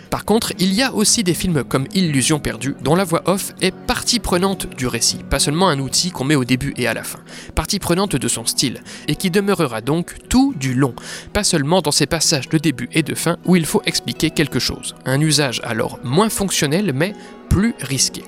Par 0.10 0.26
contre, 0.26 0.54
il 0.58 0.74
y 0.74 0.82
a 0.82 0.94
aussi 0.94 1.24
des 1.24 1.34
films 1.36 1.64
comme 1.64 1.88
Illusion 1.94 2.40
perdue, 2.40 2.76
dont 2.82 2.96
la 2.96 3.04
voix 3.04 3.22
off 3.26 3.54
est 3.62 3.74
partie 3.74 4.20
prenante 4.20 4.68
du 4.76 4.88
récit, 4.88 5.20
pas 5.30 5.40
seulement 5.40 5.70
un 5.70 5.80
outil 5.80 6.10
qu'on 6.10 6.24
met 6.24 6.36
au 6.36 6.46
début 6.46 6.74
et 6.78 6.88
à 6.88 6.94
la 6.94 7.04
fin, 7.04 7.20
partie 7.54 7.80
prenante 7.80 8.16
de 8.16 8.28
son 8.28 8.46
style, 8.46 8.82
et 9.08 9.16
qui 9.16 9.30
demeurera 9.30 9.82
donc 9.82 10.16
tout 10.28 10.56
du 10.60 10.74
long, 10.74 10.96
pas 11.32 11.44
seulement 11.44 11.82
dans 11.82 11.92
ces 11.92 12.08
passages 12.08 12.50
de 12.50 12.58
début 12.58 12.90
et 12.92 13.04
de 13.04 13.14
fin 13.14 13.38
où 13.46 13.56
il 13.56 13.66
faut 13.66 13.84
expliquer 13.86 14.32
quelque 14.32 14.60
chose, 14.60 14.96
un 15.06 15.22
usage 15.22 15.62
alors 15.64 16.00
moins 16.04 16.30
fonctionnel 16.30 16.92
mais 16.94 17.14
plus 17.50 17.76
risqué. 17.80 18.24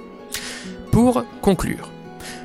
Pour 0.92 1.24
conclure, 1.42 1.90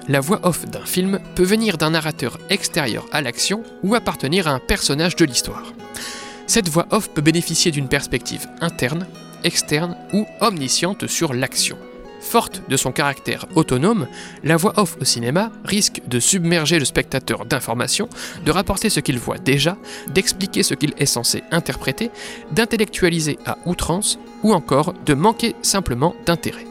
la 0.09 0.21
voix 0.21 0.41
off 0.45 0.65
d'un 0.67 0.85
film 0.85 1.19
peut 1.35 1.43
venir 1.43 1.77
d'un 1.77 1.91
narrateur 1.91 2.39
extérieur 2.49 3.07
à 3.13 3.21
l'action 3.21 3.63
ou 3.83 3.95
appartenir 3.95 4.47
à 4.47 4.53
un 4.53 4.61
personnage 4.61 5.17
de 5.17 5.25
l'histoire. 5.25 5.73
Cette 6.47 6.69
voix 6.69 6.87
off 6.91 7.11
peut 7.11 7.23
bénéficier 7.23 7.73
d'une 7.73 7.89
perspective 7.89 8.47
interne, 8.61 9.07
externe 9.47 9.97
ou 10.13 10.27
omnisciente 10.41 11.07
sur 11.07 11.33
l'action. 11.33 11.79
Forte 12.21 12.63
de 12.69 12.77
son 12.77 12.91
caractère 12.91 13.47
autonome, 13.55 14.09
la 14.43 14.57
voix 14.57 14.73
off 14.79 14.97
au 15.01 15.05
cinéma 15.05 15.53
risque 15.65 16.03
de 16.09 16.19
submerger 16.19 16.79
le 16.79 16.85
spectateur 16.85 17.47
d'informations, 17.47 18.09
de 18.45 18.51
rapporter 18.51 18.91
ce 18.91 18.99
qu'il 19.01 19.19
voit 19.19 19.39
déjà, 19.39 19.77
d'expliquer 20.09 20.65
ce 20.65 20.75
qu'il 20.75 20.93
est 20.99 21.07
censé 21.07 21.45
interpréter, 21.53 22.11
d'intellectualiser 22.51 23.39
à 23.47 23.59
outrance 23.65 24.19
ou 24.43 24.53
encore 24.53 24.93
de 25.05 25.15
manquer 25.15 25.55
simplement 25.63 26.17
d'intérêt. 26.27 26.67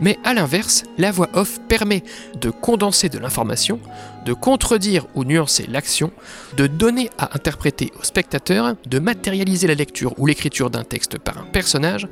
Mais 0.00 0.18
à 0.24 0.32
l'inverse, 0.34 0.84
la 0.98 1.12
voix 1.12 1.28
off 1.34 1.60
permet 1.68 2.02
de 2.40 2.50
condenser 2.50 3.08
de 3.08 3.18
l'information, 3.18 3.78
de 4.24 4.32
contredire 4.32 5.06
ou 5.14 5.24
nuancer 5.24 5.66
l'action, 5.68 6.12
de 6.56 6.66
donner 6.66 7.10
à 7.18 7.34
interpréter 7.34 7.92
au 7.98 8.04
spectateur, 8.04 8.74
de 8.86 8.98
matérialiser 8.98 9.66
la 9.66 9.74
lecture 9.74 10.14
ou 10.18 10.26
l'écriture 10.26 10.70
d'un 10.70 10.84
texte 10.84 11.18
par 11.18 11.38
un 11.38 11.44
personnage, 11.44 12.06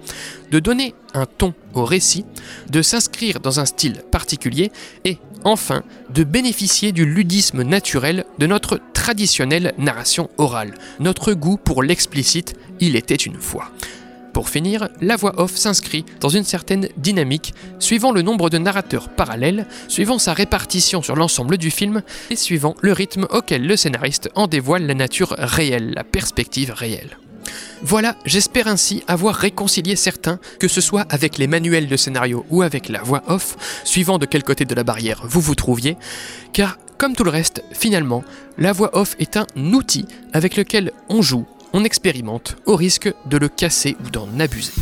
de 0.51 0.59
donner 0.59 0.95
un 1.15 1.27
ton 1.27 1.55
au 1.75 1.85
récit, 1.85 2.25
de 2.71 2.83
s'inscrire 2.83 3.41
dans 3.41 3.61
un 3.61 3.65
style 3.65 4.03
particulier 4.11 4.71
et, 5.05 5.19
enfin, 5.45 5.83
de 6.13 6.25
bénéficier 6.25 6.93
du 6.93 7.05
ludisme 7.05 7.63
naturel 7.63 8.25
de 8.39 8.47
notre 8.47 8.81
traditionnelle 8.93 9.75
narration 9.79 10.31
orale, 10.39 10.75
notre 10.99 11.33
goût 11.33 11.57
pour 11.57 11.83
l'explicite, 11.83 12.55
il 12.81 12.97
était 12.97 13.15
une 13.15 13.41
fois. 13.41 13.71
Pour 14.33 14.49
finir, 14.49 14.89
la 15.01 15.17
voix 15.17 15.41
off 15.41 15.57
s'inscrit 15.57 16.05
dans 16.21 16.29
une 16.29 16.45
certaine 16.45 16.89
dynamique, 16.97 17.55
suivant 17.79 18.13
le 18.13 18.23
nombre 18.23 18.49
de 18.51 18.59
narrateurs 18.59 19.09
parallèles, 19.09 19.67
suivant 19.89 20.19
sa 20.19 20.35
répartition 20.35 21.03
sur 21.03 21.17
l'ensemble 21.17 21.59
du 21.59 21.71
film 21.71 22.03
et 22.31 22.37
suivant 22.37 22.75
le 22.81 22.93
rythme 22.93 23.27
auquel 23.31 23.67
le 23.67 23.77
scénariste 23.77 24.31
en 24.35 24.47
dévoile 24.47 24.87
la 24.87 24.95
nature 24.95 25.35
réelle, 25.39 25.93
la 25.95 26.05
perspective 26.05 26.71
réelle. 26.71 27.19
Voilà, 27.83 28.17
j'espère 28.25 28.69
ainsi 28.69 29.03
avoir 29.09 29.35
réconcilié 29.35 29.97
certains, 29.97 30.39
que 30.59 30.69
ce 30.69 30.81
soit 30.81 31.07
avec 31.09 31.39
les 31.39 31.47
manuels 31.47 31.89
de 31.89 31.97
scénario 31.97 32.45
ou 32.51 32.63
avec 32.63 32.89
la 32.89 33.03
voix 33.03 33.23
off, 33.27 33.57
suivant 33.85 34.19
de 34.19 34.27
quel 34.27 34.45
côté 34.45 34.65
de 34.65 34.75
la 34.75 34.85
barrière 34.85 35.23
vous 35.25 35.41
vous 35.41 35.55
trouviez, 35.55 35.97
car 36.53 36.79
comme 36.99 37.17
tout 37.17 37.25
le 37.25 37.31
reste, 37.31 37.65
finalement, 37.73 38.23
la 38.59 38.73
voix 38.73 38.91
off 38.93 39.17
est 39.19 39.39
un 39.39 39.47
outil 39.57 40.05
avec 40.35 40.57
lequel 40.57 40.93
on 41.09 41.23
joue, 41.23 41.47
on 41.73 41.85
expérimente 41.85 42.57
au 42.67 42.77
risque 42.77 43.13
de 43.27 43.37
le 43.37 43.49
casser 43.49 43.97
ou 44.05 44.11
d'en 44.11 44.29
abuser. 44.39 44.73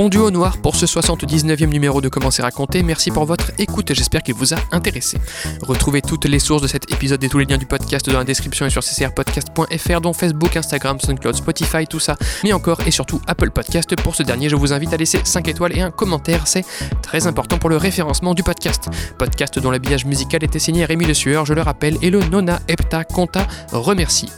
Fondu 0.00 0.16
au 0.16 0.30
noir 0.30 0.56
pour 0.56 0.76
ce 0.76 0.86
79e 0.86 1.66
numéro 1.66 2.00
de 2.00 2.08
Comment 2.08 2.30
c'est 2.30 2.40
raconté. 2.40 2.82
Merci 2.82 3.10
pour 3.10 3.26
votre 3.26 3.52
écoute 3.58 3.92
j'espère 3.92 4.22
qu'il 4.22 4.32
vous 4.32 4.54
a 4.54 4.56
intéressé. 4.72 5.18
Retrouvez 5.60 6.00
toutes 6.00 6.24
les 6.24 6.38
sources 6.38 6.62
de 6.62 6.68
cet 6.68 6.90
épisode 6.90 7.22
et 7.22 7.28
tous 7.28 7.36
les 7.36 7.44
liens 7.44 7.58
du 7.58 7.66
podcast 7.66 8.08
dans 8.08 8.16
la 8.16 8.24
description 8.24 8.64
et 8.64 8.70
sur 8.70 8.82
ccrpodcast.fr 8.82 10.00
dont 10.00 10.14
Facebook, 10.14 10.56
Instagram, 10.56 10.98
SoundCloud, 10.98 11.34
Spotify, 11.34 11.86
tout 11.86 12.00
ça, 12.00 12.16
mais 12.42 12.54
encore 12.54 12.80
et 12.86 12.90
surtout 12.90 13.20
Apple 13.26 13.50
Podcast. 13.50 13.94
Pour 13.96 14.14
ce 14.14 14.22
dernier, 14.22 14.48
je 14.48 14.56
vous 14.56 14.72
invite 14.72 14.94
à 14.94 14.96
laisser 14.96 15.20
5 15.22 15.46
étoiles 15.48 15.76
et 15.76 15.82
un 15.82 15.90
commentaire, 15.90 16.46
c'est 16.46 16.64
très 17.02 17.26
important 17.26 17.58
pour 17.58 17.68
le 17.68 17.76
référencement 17.76 18.32
du 18.32 18.42
podcast. 18.42 18.88
Podcast 19.18 19.58
dont 19.58 19.70
l'habillage 19.70 20.06
musical 20.06 20.42
était 20.42 20.58
signé 20.58 20.86
Rémi 20.86 21.04
Le 21.04 21.12
Sueur, 21.12 21.44
je 21.44 21.52
le 21.52 21.60
rappelle, 21.60 21.98
et 22.00 22.08
le 22.08 22.20
Nona 22.20 22.60
Epta 22.68 23.04
Conta 23.04 23.46
remercie. 23.70 24.30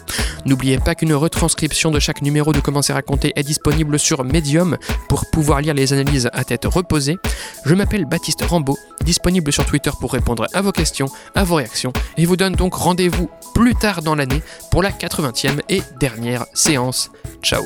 N'oubliez 0.45 0.79
pas 0.79 0.97
qu'une 0.97 1.15
retranscription 1.15 1.93
de 1.93 2.01
chaque 2.01 2.21
numéro 2.21 2.53
de 2.53 2.59
Comment 2.59 2.83
c'est 2.83 2.93
raconté 2.93 3.33
est 3.37 3.45
disponible 3.45 3.97
sur 3.97 4.25
Medium 4.25 4.77
pour 5.09 5.31
pouvoir 5.53 5.61
lire 5.61 5.75
les 5.75 5.93
analyses 5.93 6.31
à 6.33 6.45
tête 6.45 6.65
reposée. 6.65 7.19
Je 7.67 7.75
m'appelle 7.75 8.07
Baptiste 8.07 8.41
Rambaud, 8.41 8.79
disponible 9.05 9.53
sur 9.53 9.67
Twitter 9.67 9.91
pour 10.01 10.15
répondre 10.15 10.47
à 10.55 10.63
vos 10.63 10.73
questions, 10.73 11.09
à 11.35 11.45
vos 11.45 11.57
réactions, 11.57 11.93
et 12.17 12.25
vous 12.25 12.39
donne 12.39 12.55
donc 12.55 12.73
rendez-vous 12.73 13.29
plus 13.55 13.75
tard 13.75 14.01
dans 14.01 14.15
l'année 14.15 14.41
pour 14.71 14.83
la 14.83 14.91
80e 14.91 15.61
et 15.69 15.83
dernière 16.01 16.47
séance. 16.55 17.11
Ciao 17.43 17.65